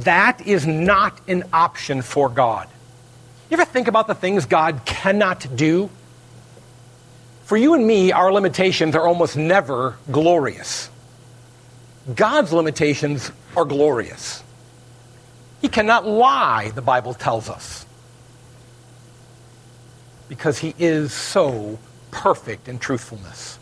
That 0.00 0.46
is 0.46 0.66
not 0.66 1.20
an 1.28 1.44
option 1.52 2.02
for 2.02 2.28
God. 2.28 2.68
You 3.50 3.54
ever 3.54 3.64
think 3.64 3.86
about 3.86 4.08
the 4.08 4.14
things 4.14 4.46
God 4.46 4.80
cannot 4.84 5.46
do? 5.54 5.90
For 7.44 7.56
you 7.56 7.74
and 7.74 7.86
me, 7.86 8.10
our 8.10 8.32
limitations 8.32 8.96
are 8.96 9.06
almost 9.06 9.36
never 9.36 9.96
glorious. 10.10 10.90
God's 12.12 12.52
limitations 12.52 13.30
are 13.56 13.64
glorious. 13.64 14.42
He 15.62 15.68
cannot 15.68 16.04
lie, 16.04 16.70
the 16.70 16.82
Bible 16.82 17.14
tells 17.14 17.48
us 17.48 17.83
because 20.28 20.58
he 20.58 20.74
is 20.78 21.12
so 21.12 21.78
perfect 22.10 22.68
in 22.68 22.78
truthfulness. 22.78 23.58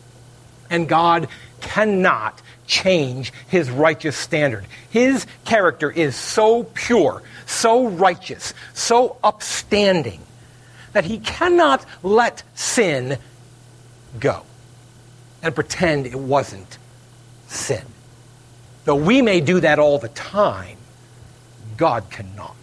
And 0.71 0.89
God 0.89 1.29
cannot 1.61 2.41
change 2.67 3.33
his 3.49 3.71
righteous 3.71 4.17
standard. 4.17 4.67
His 4.91 5.27
character 5.45 5.91
is 5.91 6.17
so 6.17 6.65
pure, 6.65 7.23
so 7.47 7.89
righteous, 7.89 8.55
so 8.73 9.17
upstanding 9.23 10.21
that 10.93 11.05
he 11.05 11.19
cannot 11.19 11.85
let 12.03 12.43
sin 12.55 13.19
go 14.19 14.43
and 15.43 15.55
pretend 15.55 16.07
it 16.07 16.15
wasn't 16.15 16.79
sin. 17.49 17.85
Though 18.85 18.97
we 18.97 19.23
may 19.23 19.41
do 19.41 19.61
that 19.61 19.79
all 19.79 19.99
the 19.99 20.09
time, 20.09 20.79
God 21.77 22.11
cannot. 22.11 22.57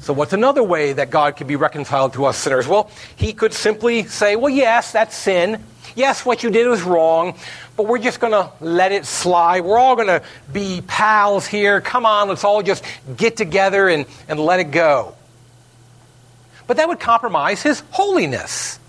So, 0.00 0.14
what's 0.14 0.32
another 0.32 0.62
way 0.62 0.94
that 0.94 1.10
God 1.10 1.36
could 1.36 1.46
be 1.46 1.56
reconciled 1.56 2.14
to 2.14 2.24
us 2.24 2.38
sinners? 2.38 2.66
Well, 2.66 2.90
he 3.16 3.32
could 3.34 3.52
simply 3.52 4.04
say, 4.04 4.34
Well, 4.34 4.50
yes, 4.50 4.92
that's 4.92 5.14
sin. 5.14 5.62
Yes, 5.94 6.24
what 6.24 6.42
you 6.42 6.50
did 6.50 6.66
was 6.68 6.82
wrong, 6.82 7.36
but 7.76 7.86
we're 7.86 7.98
just 7.98 8.20
going 8.20 8.32
to 8.32 8.50
let 8.60 8.92
it 8.92 9.04
slide. 9.04 9.62
We're 9.62 9.78
all 9.78 9.96
going 9.96 10.08
to 10.08 10.22
be 10.52 10.82
pals 10.86 11.46
here. 11.46 11.80
Come 11.80 12.06
on, 12.06 12.28
let's 12.28 12.44
all 12.44 12.62
just 12.62 12.84
get 13.16 13.36
together 13.36 13.88
and, 13.88 14.06
and 14.28 14.40
let 14.40 14.60
it 14.60 14.70
go. 14.70 15.14
But 16.66 16.78
that 16.78 16.88
would 16.88 17.00
compromise 17.00 17.62
his 17.62 17.82
holiness. 17.90 18.79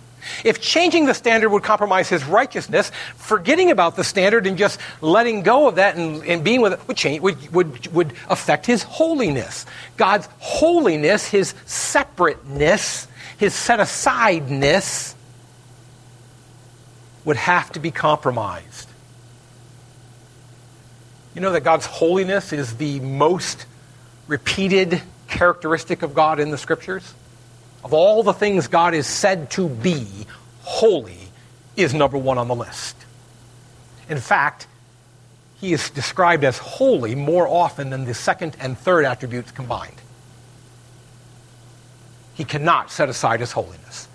If 0.44 0.62
changing 0.62 1.06
the 1.06 1.14
standard 1.14 1.50
would 1.50 1.64
compromise 1.64 2.10
his 2.10 2.24
righteousness, 2.26 2.92
forgetting 3.16 3.72
about 3.72 3.96
the 3.96 4.04
standard 4.04 4.48
and 4.48 4.58
just 4.58 4.80
letting 5.02 5.44
go 5.44 5.68
of 5.68 5.76
that 5.76 5.96
and, 5.96 6.24
and 6.26 6.44
being 6.44 6.62
with 6.62 6.74
it 6.74 6.88
would, 6.88 6.98
change, 6.98 7.22
would, 7.22 7.54
would, 7.54 7.88
would 7.94 8.14
affect 8.30 8.66
his 8.66 8.84
holiness. 8.84 9.66
God's 9.98 10.28
holiness, 10.40 11.28
his 11.28 11.54
separateness, 11.66 13.08
his 13.38 13.54
set 13.54 13.80
asideness 13.80 15.16
would 17.26 17.38
have 17.38 17.72
to 17.74 17.80
be 17.80 17.92
compromised. 17.92 18.90
You 21.34 21.42
know 21.42 21.52
that 21.52 21.62
God's 21.62 21.86
holiness 21.86 22.52
is 22.52 22.76
the 22.78 23.00
most 23.00 23.66
repeated 24.28 25.02
characteristic 25.28 26.04
of 26.04 26.14
God 26.14 26.40
in 26.40 26.52
the 26.52 26.58
scriptures? 26.58 27.14
Of 27.84 27.94
all 27.94 28.24
the 28.24 28.34
things 28.34 28.68
God 28.68 28.94
is 28.94 29.08
said 29.08 29.50
to 29.52 29.68
be, 29.68 30.08
holy 30.62 31.18
is 31.76 31.94
number 31.94 32.18
one 32.18 32.38
on 32.38 32.48
the 32.48 32.56
list. 32.56 32.96
In 34.10 34.20
fact, 34.20 34.68
he 35.60 35.74
is 35.74 35.90
described 35.90 36.44
as 36.44 36.58
holy 36.58 37.16
more 37.16 37.48
often 37.48 37.90
than 37.92 38.06
the 38.06 38.14
second 38.14 38.58
and 38.60 38.78
third 38.78 39.06
attributes 39.06 39.52
combined. 39.52 39.96
He 42.34 42.44
cannot 42.44 42.92
set 42.92 43.10
aside 43.10 43.40
his 43.40 43.52
holiness. 43.52 44.08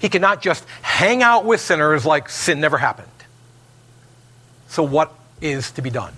He 0.00 0.08
cannot 0.08 0.42
just 0.42 0.64
hang 0.82 1.22
out 1.22 1.44
with 1.44 1.60
sinners 1.60 2.06
like 2.06 2.28
sin 2.28 2.60
never 2.60 2.78
happened. 2.78 3.08
So, 4.68 4.82
what 4.82 5.12
is 5.40 5.72
to 5.72 5.82
be 5.82 5.90
done? 5.90 6.14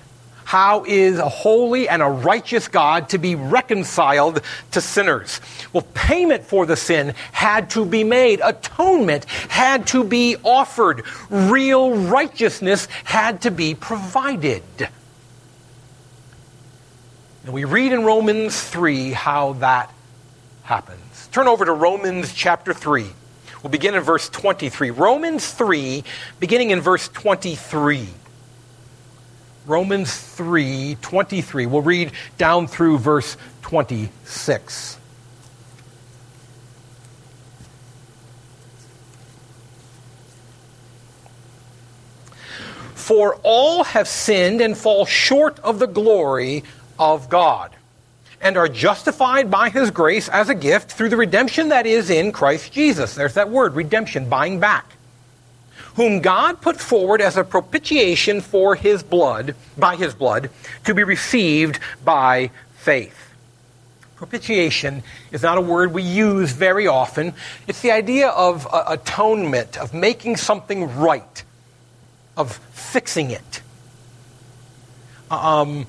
How 0.52 0.84
is 0.84 1.18
a 1.18 1.30
holy 1.30 1.88
and 1.88 2.02
a 2.02 2.08
righteous 2.08 2.68
God 2.68 3.08
to 3.08 3.16
be 3.16 3.36
reconciled 3.36 4.42
to 4.72 4.82
sinners? 4.82 5.40
Well, 5.72 5.86
payment 5.94 6.44
for 6.44 6.66
the 6.66 6.76
sin 6.76 7.14
had 7.32 7.70
to 7.70 7.86
be 7.86 8.04
made. 8.04 8.42
Atonement 8.44 9.24
had 9.24 9.86
to 9.86 10.04
be 10.04 10.36
offered. 10.44 11.04
Real 11.30 11.96
righteousness 11.96 12.86
had 13.04 13.40
to 13.40 13.50
be 13.50 13.74
provided. 13.74 14.62
And 17.44 17.54
we 17.54 17.64
read 17.64 17.94
in 17.94 18.04
Romans 18.04 18.62
3 18.62 19.12
how 19.12 19.54
that 19.54 19.90
happens. 20.64 21.28
Turn 21.32 21.48
over 21.48 21.64
to 21.64 21.72
Romans 21.72 22.30
chapter 22.34 22.74
3. 22.74 23.06
We'll 23.62 23.70
begin 23.70 23.94
in 23.94 24.02
verse 24.02 24.28
23. 24.28 24.90
Romans 24.90 25.50
3, 25.50 26.04
beginning 26.40 26.72
in 26.72 26.82
verse 26.82 27.08
23. 27.08 28.06
Romans 29.66 30.16
3 30.16 30.96
23. 31.01 31.66
We'll 31.66 31.83
read 31.83 32.12
down 32.37 32.66
through 32.66 32.98
verse 32.98 33.37
26. 33.62 34.98
For 42.94 43.37
all 43.42 43.85
have 43.85 44.09
sinned 44.09 44.61
and 44.61 44.77
fall 44.77 45.07
short 45.07 45.59
of 45.61 45.79
the 45.79 45.87
glory 45.87 46.64
of 46.98 47.29
God, 47.29 47.72
and 48.40 48.57
are 48.57 48.68
justified 48.68 49.51
by 49.51 49.70
his 49.70 49.90
grace 49.90 50.29
as 50.29 50.48
a 50.48 50.55
gift 50.55 50.92
through 50.92 51.09
the 51.09 51.16
redemption 51.16 51.68
that 51.68 51.87
is 51.87 52.11
in 52.11 52.33
Christ 52.33 52.72
Jesus. 52.72 53.14
There's 53.14 53.35
that 53.35 53.51
word, 53.51 53.75
redemption, 53.75 54.29
buying 54.29 54.61
back 54.61 54.96
whom 55.94 56.20
God 56.20 56.61
put 56.61 56.81
forward 56.81 57.20
as 57.20 57.37
a 57.37 57.44
propitiation 57.44 58.40
for 58.40 58.74
his 58.74 59.02
blood, 59.02 59.55
by 59.76 59.96
his 59.96 60.14
blood, 60.14 60.50
to 60.85 60.94
be 60.94 61.05
received 61.05 61.78
by 62.05 62.50
faith. 62.76 63.31
Propitiation 64.16 65.02
is 65.33 65.42
not 65.42 65.59
a 65.59 65.61
word 65.61 65.92
we 65.92 66.02
use 66.02 66.52
very 66.52 66.87
often. 66.87 67.35
It's 67.66 67.83
the 67.83 67.90
idea 67.90 68.28
of 68.28 68.66
uh, 68.72 68.85
atonement, 68.88 69.76
of 69.76 69.92
making 69.92 70.37
something 70.37 70.96
right, 70.96 71.44
of 72.37 72.57
fixing 72.72 73.31
it. 73.31 73.62
Um, 75.31 75.87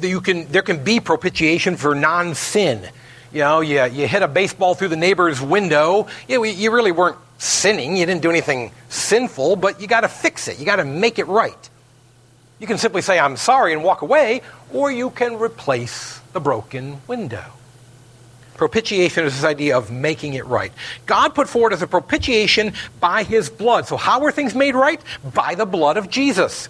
you 0.00 0.20
can, 0.20 0.50
there 0.50 0.62
can 0.62 0.84
be 0.84 1.00
propitiation 1.00 1.76
for 1.76 1.94
non 1.94 2.34
sin. 2.34 2.88
You 3.32 3.40
know, 3.40 3.60
you, 3.60 3.84
you 3.84 4.06
hit 4.06 4.22
a 4.22 4.28
baseball 4.28 4.74
through 4.74 4.88
the 4.88 4.96
neighbor's 4.96 5.40
window. 5.40 6.06
You, 6.28 6.44
you 6.44 6.70
really 6.70 6.92
weren't 6.92 7.16
sinning. 7.38 7.96
You 7.96 8.04
didn't 8.04 8.22
do 8.22 8.30
anything 8.30 8.72
sinful, 8.88 9.56
but 9.56 9.80
you 9.80 9.86
got 9.86 10.02
to 10.02 10.08
fix 10.08 10.48
it. 10.48 10.58
You 10.58 10.66
got 10.66 10.76
to 10.76 10.84
make 10.84 11.18
it 11.18 11.26
right. 11.26 11.70
You 12.58 12.66
can 12.66 12.78
simply 12.78 13.02
say, 13.02 13.18
I'm 13.18 13.36
sorry, 13.36 13.72
and 13.72 13.82
walk 13.82 14.02
away, 14.02 14.42
or 14.72 14.92
you 14.92 15.10
can 15.10 15.38
replace 15.38 16.20
the 16.32 16.40
broken 16.40 17.00
window. 17.08 17.44
Propitiation 18.54 19.24
is 19.24 19.34
this 19.34 19.44
idea 19.44 19.76
of 19.76 19.90
making 19.90 20.34
it 20.34 20.46
right. 20.46 20.70
God 21.06 21.34
put 21.34 21.48
forward 21.48 21.72
as 21.72 21.82
a 21.82 21.86
propitiation 21.86 22.74
by 23.00 23.24
his 23.24 23.48
blood. 23.48 23.88
So, 23.88 23.96
how 23.96 24.20
were 24.20 24.30
things 24.30 24.54
made 24.54 24.74
right? 24.74 25.00
By 25.34 25.54
the 25.54 25.66
blood 25.66 25.96
of 25.96 26.10
Jesus 26.10 26.68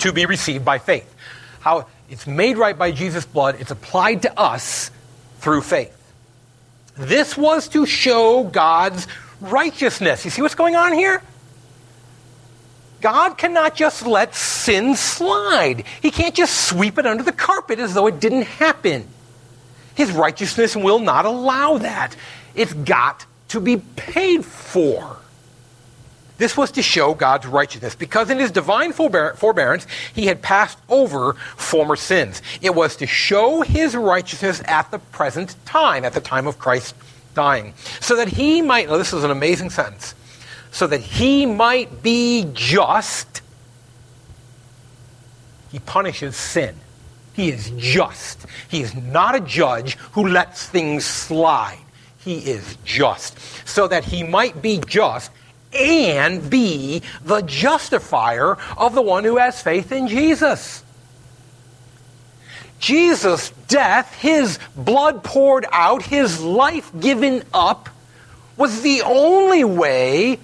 to 0.00 0.12
be 0.12 0.26
received 0.26 0.64
by 0.64 0.78
faith. 0.78 1.10
How 1.60 1.86
it's 2.10 2.26
made 2.26 2.58
right 2.58 2.76
by 2.76 2.90
Jesus' 2.90 3.24
blood, 3.24 3.56
it's 3.60 3.70
applied 3.70 4.22
to 4.22 4.38
us 4.38 4.90
through 5.46 5.60
faith. 5.60 5.96
This 6.96 7.36
was 7.36 7.68
to 7.68 7.86
show 7.86 8.42
God's 8.42 9.06
righteousness. 9.40 10.24
You 10.24 10.32
see 10.32 10.42
what's 10.42 10.56
going 10.56 10.74
on 10.74 10.92
here? 10.92 11.22
God 13.00 13.38
cannot 13.38 13.76
just 13.76 14.04
let 14.04 14.34
sin 14.34 14.96
slide. 14.96 15.84
He 16.02 16.10
can't 16.10 16.34
just 16.34 16.68
sweep 16.68 16.98
it 16.98 17.06
under 17.06 17.22
the 17.22 17.30
carpet 17.30 17.78
as 17.78 17.94
though 17.94 18.08
it 18.08 18.18
didn't 18.18 18.42
happen. 18.42 19.06
His 19.94 20.10
righteousness 20.10 20.74
will 20.74 20.98
not 20.98 21.26
allow 21.26 21.78
that. 21.78 22.16
It's 22.56 22.72
got 22.72 23.24
to 23.50 23.60
be 23.60 23.76
paid 23.76 24.44
for. 24.44 25.16
This 26.38 26.56
was 26.56 26.70
to 26.72 26.82
show 26.82 27.14
God's 27.14 27.46
righteousness 27.46 27.94
because 27.94 28.28
in 28.30 28.38
his 28.38 28.50
divine 28.50 28.92
forbearance 28.92 29.86
he 30.14 30.26
had 30.26 30.42
passed 30.42 30.78
over 30.88 31.32
former 31.56 31.96
sins. 31.96 32.42
It 32.60 32.74
was 32.74 32.96
to 32.96 33.06
show 33.06 33.62
his 33.62 33.96
righteousness 33.96 34.62
at 34.66 34.90
the 34.90 34.98
present 34.98 35.56
time, 35.64 36.04
at 36.04 36.12
the 36.12 36.20
time 36.20 36.46
of 36.46 36.58
Christ 36.58 36.94
dying, 37.34 37.74
so 38.00 38.16
that 38.16 38.28
he 38.28 38.62
might, 38.62 38.88
this 38.88 39.12
is 39.12 39.24
an 39.24 39.30
amazing 39.30 39.70
sentence, 39.70 40.14
so 40.70 40.86
that 40.86 41.00
he 41.00 41.46
might 41.46 42.02
be 42.02 42.48
just. 42.52 43.40
He 45.72 45.78
punishes 45.78 46.36
sin. 46.36 46.74
He 47.34 47.50
is 47.50 47.70
just. 47.76 48.46
He 48.68 48.80
is 48.80 48.94
not 48.94 49.34
a 49.34 49.40
judge 49.40 49.96
who 50.12 50.28
lets 50.28 50.66
things 50.66 51.04
slide. 51.04 51.78
He 52.18 52.38
is 52.38 52.76
just. 52.84 53.38
So 53.68 53.86
that 53.88 54.04
he 54.04 54.22
might 54.22 54.62
be 54.62 54.80
just 54.86 55.30
and 55.76 56.48
be 56.48 57.02
the 57.24 57.42
justifier 57.42 58.56
of 58.76 58.94
the 58.94 59.02
one 59.02 59.24
who 59.24 59.36
has 59.36 59.60
faith 59.62 59.92
in 59.92 60.08
Jesus. 60.08 60.82
Jesus' 62.78 63.50
death, 63.68 64.14
his 64.14 64.58
blood 64.76 65.24
poured 65.24 65.66
out, 65.72 66.02
his 66.02 66.42
life 66.42 66.90
given 66.98 67.42
up, 67.54 67.88
was 68.56 68.82
the 68.82 69.02
only 69.02 69.64
way 69.64 70.38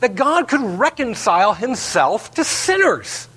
that 0.00 0.14
God 0.14 0.48
could 0.48 0.60
reconcile 0.60 1.54
himself 1.54 2.34
to 2.34 2.44
sinners. 2.44 3.28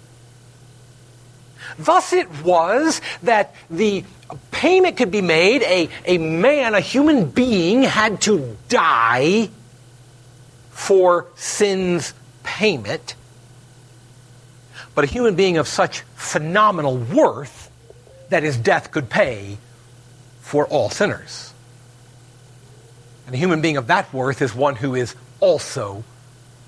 Thus, 1.77 2.13
it 2.13 2.29
was 2.43 3.01
that 3.23 3.55
the 3.69 4.03
payment 4.51 4.97
could 4.97 5.11
be 5.11 5.21
made. 5.21 5.63
A, 5.63 5.89
a 6.05 6.17
man, 6.17 6.75
a 6.75 6.79
human 6.79 7.29
being, 7.29 7.83
had 7.83 8.21
to 8.21 8.57
die 8.69 9.49
for 10.83 11.27
sin's 11.35 12.13
payment. 12.43 13.15
But 14.93 15.05
a 15.05 15.07
human 15.07 15.35
being 15.35 15.55
of 15.55 15.65
such 15.65 16.01
phenomenal 16.15 16.97
worth 16.97 17.71
that 18.27 18.43
his 18.43 18.57
death 18.57 18.91
could 18.91 19.09
pay 19.09 19.57
for 20.41 20.67
all 20.67 20.89
sinners. 20.89 21.53
And 23.25 23.33
a 23.33 23.37
human 23.37 23.61
being 23.61 23.77
of 23.77 23.87
that 23.87 24.13
worth 24.13 24.41
is 24.41 24.53
one 24.53 24.75
who 24.75 24.93
is 24.93 25.15
also 25.39 26.03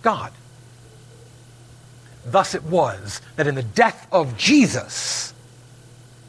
God. 0.02 0.32
Thus 2.26 2.56
it 2.56 2.64
was 2.64 3.20
that 3.36 3.48
in 3.48 3.56
the 3.56 3.64
death 3.64 4.08
of 4.14 4.38
Jesus, 4.38 5.34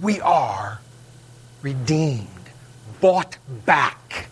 we 0.01 0.21
are 0.21 0.81
redeemed, 1.63 2.27
bought 3.01 3.39
back, 3.65 4.27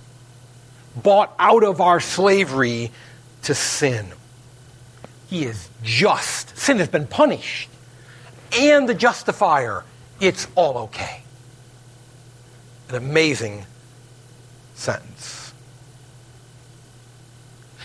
bought 0.96 1.32
out 1.38 1.62
of 1.62 1.80
our 1.80 2.00
slavery 2.00 2.90
to 3.44 3.54
sin. 3.54 4.12
He 5.28 5.44
is 5.44 5.68
just. 5.82 6.56
Sin 6.56 6.78
has 6.78 6.88
been 6.88 7.06
punished. 7.06 7.70
And 8.56 8.88
the 8.88 8.94
justifier, 8.94 9.84
it's 10.20 10.46
all 10.54 10.78
okay. 10.84 11.22
An 12.88 12.96
amazing 12.96 13.66
sentence. 14.74 15.52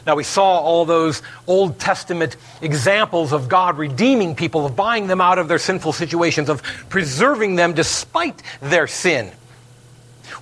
Now, 0.05 0.15
we 0.15 0.23
saw 0.23 0.59
all 0.59 0.85
those 0.85 1.21
Old 1.45 1.79
Testament 1.79 2.35
examples 2.61 3.31
of 3.31 3.47
God 3.49 3.77
redeeming 3.77 4.35
people, 4.35 4.65
of 4.65 4.75
buying 4.75 5.07
them 5.07 5.21
out 5.21 5.39
of 5.39 5.47
their 5.47 5.59
sinful 5.59 5.93
situations, 5.93 6.49
of 6.49 6.63
preserving 6.89 7.55
them 7.55 7.73
despite 7.73 8.41
their 8.61 8.87
sin. 8.87 9.31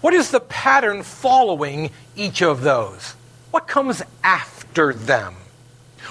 What 0.02 0.14
is 0.14 0.32
the 0.32 0.40
pattern 0.40 1.04
following 1.04 1.92
each 2.16 2.42
of 2.42 2.62
those? 2.62 3.16
What 3.52 3.68
comes 3.68 4.02
after 4.24 4.57
them? 4.78 5.36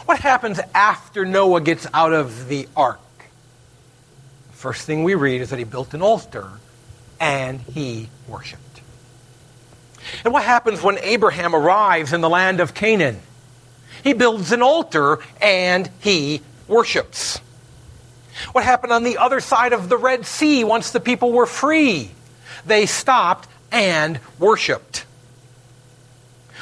What 0.04 0.18
happens 0.18 0.60
after 0.74 1.24
Noah 1.24 1.60
gets 1.60 1.86
out 1.94 2.12
of 2.12 2.48
the 2.48 2.68
ark? 2.76 3.00
The 4.50 4.56
First 4.56 4.86
thing 4.86 5.04
we 5.04 5.14
read 5.14 5.40
is 5.40 5.50
that 5.50 5.58
he 5.58 5.64
built 5.64 5.94
an 5.94 6.02
altar 6.02 6.50
and 7.18 7.60
he 7.60 8.08
worshiped. 8.28 8.62
And 10.24 10.32
what 10.32 10.44
happens 10.44 10.82
when 10.82 10.98
Abraham 10.98 11.54
arrives 11.54 12.12
in 12.12 12.20
the 12.20 12.28
land 12.28 12.60
of 12.60 12.74
Canaan? 12.74 13.20
He 14.04 14.12
builds 14.12 14.52
an 14.52 14.62
altar 14.62 15.18
and 15.40 15.90
he 16.00 16.42
worships. 16.68 17.40
What 18.52 18.64
happened 18.64 18.92
on 18.92 19.02
the 19.02 19.18
other 19.18 19.40
side 19.40 19.72
of 19.72 19.88
the 19.88 19.96
Red 19.96 20.26
Sea 20.26 20.62
once 20.64 20.90
the 20.90 21.00
people 21.00 21.32
were 21.32 21.46
free? 21.46 22.10
They 22.66 22.86
stopped 22.86 23.48
and 23.72 24.20
worshiped. 24.38 25.05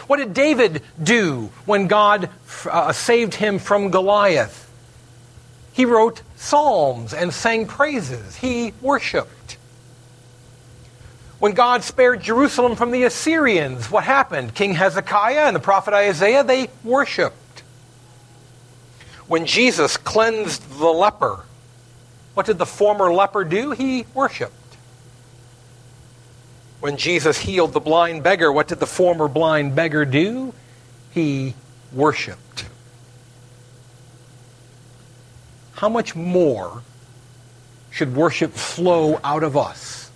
What 0.06 0.18
did 0.18 0.34
David 0.34 0.82
do 1.02 1.50
when 1.64 1.86
God 1.86 2.28
uh, 2.70 2.92
saved 2.92 3.34
him 3.34 3.58
from 3.58 3.90
Goliath? 3.90 4.70
He 5.72 5.84
wrote 5.84 6.22
psalms 6.36 7.12
and 7.14 7.32
sang 7.32 7.66
praises. 7.66 8.36
He 8.36 8.72
worshiped. 8.80 9.56
When 11.38 11.52
God 11.52 11.82
spared 11.82 12.22
Jerusalem 12.22 12.76
from 12.76 12.90
the 12.90 13.02
Assyrians, 13.04 13.90
what 13.90 14.04
happened? 14.04 14.54
King 14.54 14.74
Hezekiah 14.74 15.46
and 15.46 15.56
the 15.56 15.60
prophet 15.60 15.92
Isaiah, 15.92 16.44
they 16.44 16.68
worshiped. 16.82 17.62
When 19.26 19.46
Jesus 19.46 19.96
cleansed 19.96 20.78
the 20.78 20.86
leper, 20.86 21.44
what 22.34 22.46
did 22.46 22.58
the 22.58 22.66
former 22.66 23.12
leper 23.12 23.44
do? 23.44 23.72
He 23.72 24.06
worshiped. 24.14 24.52
When 26.84 26.98
Jesus 26.98 27.38
healed 27.38 27.72
the 27.72 27.80
blind 27.80 28.22
beggar, 28.22 28.52
what 28.52 28.68
did 28.68 28.78
the 28.78 28.86
former 28.86 29.26
blind 29.26 29.74
beggar 29.74 30.04
do? 30.04 30.52
He 31.12 31.54
worshiped. 31.94 32.66
How 35.72 35.88
much 35.88 36.14
more 36.14 36.82
should 37.90 38.14
worship 38.14 38.52
flow 38.52 39.18
out 39.24 39.42
of 39.42 39.56
us 39.56 40.10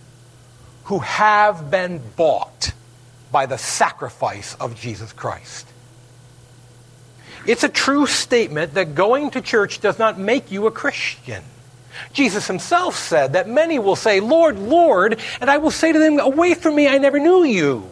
who 0.84 0.98
have 0.98 1.70
been 1.70 2.02
bought 2.16 2.72
by 3.32 3.46
the 3.46 3.56
sacrifice 3.56 4.54
of 4.56 4.78
Jesus 4.78 5.10
Christ? 5.14 5.66
It's 7.46 7.64
a 7.64 7.70
true 7.70 8.06
statement 8.06 8.74
that 8.74 8.94
going 8.94 9.30
to 9.30 9.40
church 9.40 9.80
does 9.80 9.98
not 9.98 10.18
make 10.18 10.52
you 10.52 10.66
a 10.66 10.70
Christian. 10.70 11.44
Jesus 12.12 12.46
himself 12.46 12.96
said 12.96 13.32
that 13.32 13.48
many 13.48 13.78
will 13.78 13.96
say, 13.96 14.20
Lord, 14.20 14.58
Lord, 14.58 15.18
and 15.40 15.50
I 15.50 15.58
will 15.58 15.70
say 15.70 15.92
to 15.92 15.98
them, 15.98 16.18
Away 16.18 16.54
from 16.54 16.74
me, 16.74 16.88
I 16.88 16.98
never 16.98 17.18
knew 17.18 17.44
you. 17.44 17.90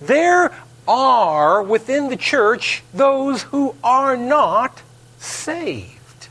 There 0.00 0.52
are 0.86 1.62
within 1.62 2.08
the 2.08 2.16
church 2.16 2.82
those 2.94 3.42
who 3.42 3.74
are 3.84 4.16
not 4.16 4.82
saved. 5.18 6.28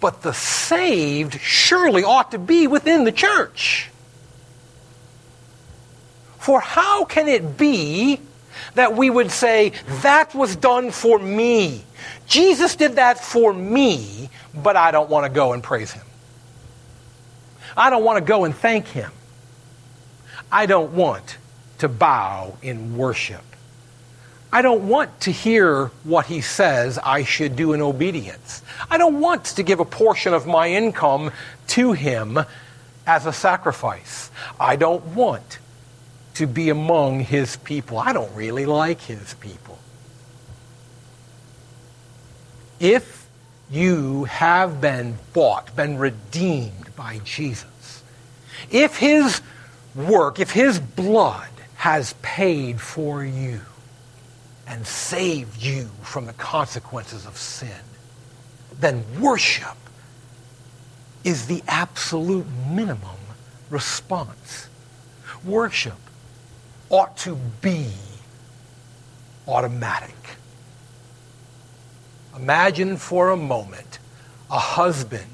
But 0.00 0.22
the 0.22 0.34
saved 0.34 1.40
surely 1.40 2.04
ought 2.04 2.30
to 2.32 2.38
be 2.38 2.66
within 2.66 3.04
the 3.04 3.12
church. 3.12 3.90
For 6.38 6.60
how 6.60 7.06
can 7.06 7.26
it 7.26 7.56
be 7.56 8.20
that 8.74 8.94
we 8.94 9.08
would 9.08 9.30
say, 9.30 9.72
That 10.02 10.34
was 10.34 10.56
done 10.56 10.90
for 10.90 11.18
me? 11.18 11.84
Jesus 12.26 12.76
did 12.76 12.96
that 12.96 13.18
for 13.18 13.52
me, 13.52 14.30
but 14.54 14.76
I 14.76 14.90
don't 14.90 15.10
want 15.10 15.24
to 15.26 15.30
go 15.30 15.52
and 15.52 15.62
praise 15.62 15.92
him. 15.92 16.04
I 17.76 17.90
don't 17.90 18.04
want 18.04 18.18
to 18.18 18.24
go 18.24 18.44
and 18.44 18.54
thank 18.54 18.86
him. 18.86 19.10
I 20.50 20.66
don't 20.66 20.92
want 20.92 21.36
to 21.78 21.88
bow 21.88 22.56
in 22.62 22.96
worship. 22.96 23.42
I 24.52 24.62
don't 24.62 24.86
want 24.88 25.20
to 25.22 25.32
hear 25.32 25.86
what 26.04 26.26
he 26.26 26.40
says 26.40 26.96
I 27.02 27.24
should 27.24 27.56
do 27.56 27.72
in 27.72 27.82
obedience. 27.82 28.62
I 28.88 28.98
don't 28.98 29.20
want 29.20 29.44
to 29.46 29.64
give 29.64 29.80
a 29.80 29.84
portion 29.84 30.32
of 30.32 30.46
my 30.46 30.70
income 30.70 31.32
to 31.68 31.92
him 31.92 32.38
as 33.04 33.26
a 33.26 33.32
sacrifice. 33.32 34.30
I 34.60 34.76
don't 34.76 35.04
want 35.06 35.58
to 36.34 36.46
be 36.46 36.68
among 36.68 37.20
his 37.20 37.56
people. 37.56 37.98
I 37.98 38.12
don't 38.12 38.32
really 38.36 38.64
like 38.64 39.00
his 39.00 39.34
people. 39.34 39.78
If 42.80 43.26
you 43.70 44.24
have 44.24 44.80
been 44.80 45.16
bought, 45.32 45.74
been 45.74 45.98
redeemed 45.98 46.94
by 46.96 47.20
Jesus, 47.24 48.02
if 48.70 48.96
his 48.96 49.40
work, 49.94 50.40
if 50.40 50.50
his 50.50 50.78
blood 50.78 51.48
has 51.76 52.14
paid 52.22 52.80
for 52.80 53.24
you 53.24 53.60
and 54.66 54.86
saved 54.86 55.62
you 55.62 55.88
from 56.02 56.26
the 56.26 56.32
consequences 56.32 57.26
of 57.26 57.36
sin, 57.36 57.70
then 58.80 59.04
worship 59.20 59.76
is 61.22 61.46
the 61.46 61.62
absolute 61.68 62.46
minimum 62.70 63.18
response. 63.70 64.68
Worship 65.44 65.98
ought 66.90 67.16
to 67.18 67.36
be 67.60 67.88
automatic. 69.46 70.14
Imagine 72.36 72.96
for 72.96 73.30
a 73.30 73.36
moment 73.36 73.98
a 74.50 74.58
husband 74.58 75.26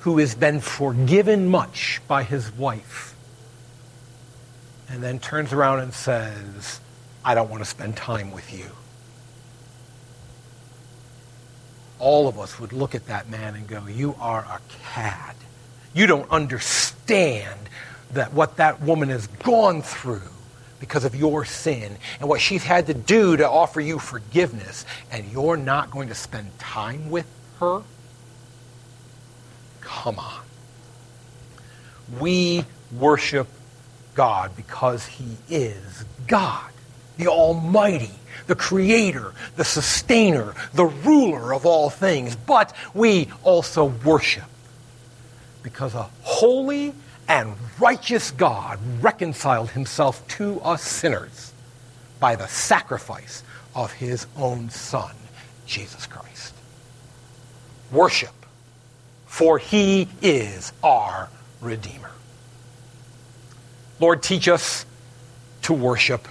who 0.00 0.18
has 0.18 0.34
been 0.34 0.60
forgiven 0.60 1.48
much 1.48 2.00
by 2.08 2.22
his 2.22 2.52
wife 2.52 3.14
and 4.88 5.02
then 5.02 5.18
turns 5.18 5.52
around 5.52 5.80
and 5.80 5.92
says, 5.92 6.80
I 7.24 7.34
don't 7.34 7.50
want 7.50 7.62
to 7.62 7.68
spend 7.68 7.96
time 7.96 8.30
with 8.30 8.56
you. 8.56 8.66
All 11.98 12.28
of 12.28 12.38
us 12.38 12.58
would 12.60 12.72
look 12.72 12.94
at 12.94 13.06
that 13.06 13.28
man 13.28 13.54
and 13.54 13.66
go, 13.66 13.86
You 13.86 14.14
are 14.20 14.40
a 14.40 14.60
cad. 14.92 15.34
You 15.92 16.06
don't 16.06 16.30
understand 16.30 17.58
that 18.12 18.32
what 18.32 18.56
that 18.56 18.80
woman 18.80 19.08
has 19.08 19.26
gone 19.26 19.82
through 19.82 20.22
because 20.80 21.04
of 21.04 21.14
your 21.14 21.44
sin 21.44 21.96
and 22.20 22.28
what 22.28 22.40
she's 22.40 22.64
had 22.64 22.86
to 22.86 22.94
do 22.94 23.36
to 23.36 23.48
offer 23.48 23.80
you 23.80 23.98
forgiveness, 23.98 24.84
and 25.10 25.30
you're 25.32 25.56
not 25.56 25.90
going 25.90 26.08
to 26.08 26.14
spend 26.14 26.58
time 26.58 27.10
with 27.10 27.26
her? 27.60 27.82
Come 29.80 30.18
on. 30.18 30.42
We 32.20 32.64
worship 32.92 33.48
God 34.14 34.56
because 34.56 35.06
He 35.06 35.36
is 35.48 36.04
God, 36.26 36.70
the 37.16 37.28
Almighty, 37.28 38.10
the 38.46 38.54
Creator, 38.54 39.32
the 39.56 39.64
Sustainer, 39.64 40.54
the 40.72 40.86
ruler 40.86 41.52
of 41.52 41.66
all 41.66 41.90
things. 41.90 42.34
But 42.34 42.74
we 42.94 43.28
also 43.42 43.84
worship 43.84 44.44
because 45.62 45.94
a 45.94 46.08
holy 46.22 46.94
and 47.28 47.54
righteous 47.78 48.30
God 48.30 48.80
reconciled 49.02 49.70
himself 49.70 50.26
to 50.28 50.60
us 50.62 50.82
sinners 50.82 51.52
by 52.18 52.34
the 52.34 52.48
sacrifice 52.48 53.44
of 53.74 53.92
his 53.92 54.26
own 54.36 54.70
Son, 54.70 55.14
Jesus 55.66 56.06
Christ. 56.06 56.54
Worship, 57.92 58.34
for 59.26 59.58
he 59.58 60.08
is 60.22 60.72
our 60.82 61.28
Redeemer. 61.60 62.10
Lord, 64.00 64.22
teach 64.22 64.48
us 64.48 64.86
to 65.62 65.74
worship. 65.74 66.26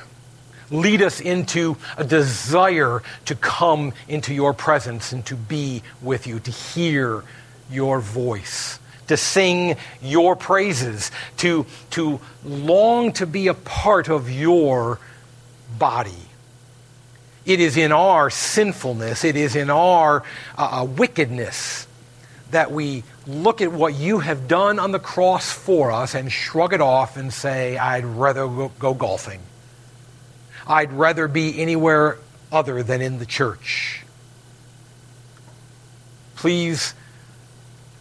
Lead 0.72 1.02
us 1.02 1.22
into 1.22 1.78
a 1.98 2.04
desire 2.04 3.04
to 3.26 3.36
come 3.36 3.94
into 4.08 4.34
your 4.34 4.54
presence 4.54 5.12
and 5.14 5.26
to 5.26 5.36
be 5.36 5.84
with 6.02 6.28
you, 6.28 6.40
to 6.40 6.52
hear 6.52 7.24
your 7.70 8.00
voice 8.00 8.80
to 9.08 9.18
sing 9.18 9.78
your 10.02 10.36
praises, 10.36 11.12
to, 11.38 11.66
to 11.92 12.20
long 12.44 13.14
to 13.14 13.26
be 13.26 13.48
a 13.48 13.54
part 13.54 14.10
of 14.10 14.30
your 14.30 15.00
body. 15.78 16.12
It 17.46 17.60
is 17.60 17.78
in 17.78 17.92
our 17.92 18.30
sinfulness, 18.30 19.24
it 19.24 19.36
is 19.36 19.56
in 19.56 19.70
our 19.70 20.24
uh, 20.58 20.82
uh 20.82 20.84
wickedness 20.84 21.88
that 22.52 22.72
we 22.72 23.04
look 23.26 23.62
at 23.62 23.72
what 23.72 23.94
you 23.94 24.20
have 24.20 24.48
done 24.48 24.80
on 24.80 24.92
the 24.92 25.00
cross 25.00 25.52
for 25.52 25.92
us 25.92 26.16
and 26.16 26.32
shrug 26.32 26.74
it 26.74 26.82
off 26.82 27.18
and 27.18 27.32
say, 27.34 27.78
I'd 27.78 28.06
rather 28.06 28.48
go, 28.48 28.72
go 28.80 28.94
golfing. 28.94 29.42
I'd 30.66 30.94
rather 30.94 31.28
be 31.28 31.62
anywhere 31.62 32.18
other 32.52 32.84
than 32.84 33.02
in 33.02 33.20
the 33.20 33.26
church. 33.26 34.04
Please 36.36 36.94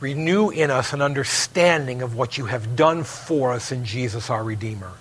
renew 0.01 0.51
in 0.51 0.70
us 0.70 0.92
an 0.92 1.03
understanding 1.03 2.03
of 2.03 2.14
what 2.14 2.36
you 2.36 2.47
have 2.47 2.76
done 2.76 3.05
for 3.05 3.53
us 3.53 3.72
in 3.72 3.84
Jesus 3.84 4.30
our 4.30 4.44
Redeemer. 4.44 4.92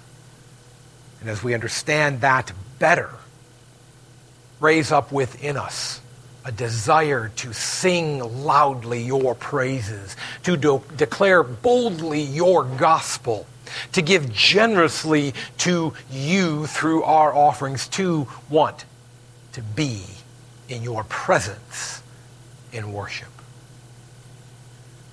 And 1.22 1.30
as 1.30 1.44
we 1.44 1.54
understand 1.54 2.22
that 2.22 2.52
better, 2.80 3.10
raise 4.60 4.92
up 4.92 5.12
within 5.12 5.58
us 5.58 6.02
a 6.46 6.52
desire 6.52 7.32
to 7.38 7.54
sing 7.54 8.44
loudly 8.44 9.02
your 9.02 9.34
praises, 9.34 10.16
to 10.44 10.56
declare 10.96 11.42
boldly 11.44 12.22
your 12.22 12.64
gospel, 12.64 13.48
to 13.94 14.02
give 14.04 14.32
generously 14.32 15.34
to 15.58 15.94
you 16.12 16.68
through 16.68 17.02
our 17.04 17.34
offerings, 17.34 17.88
to 17.88 18.28
want 18.50 18.86
to 19.54 19.62
be 19.64 20.04
in 20.70 20.84
your 20.84 21.04
presence 21.06 22.04
in 22.72 22.94
worship. 22.94 23.35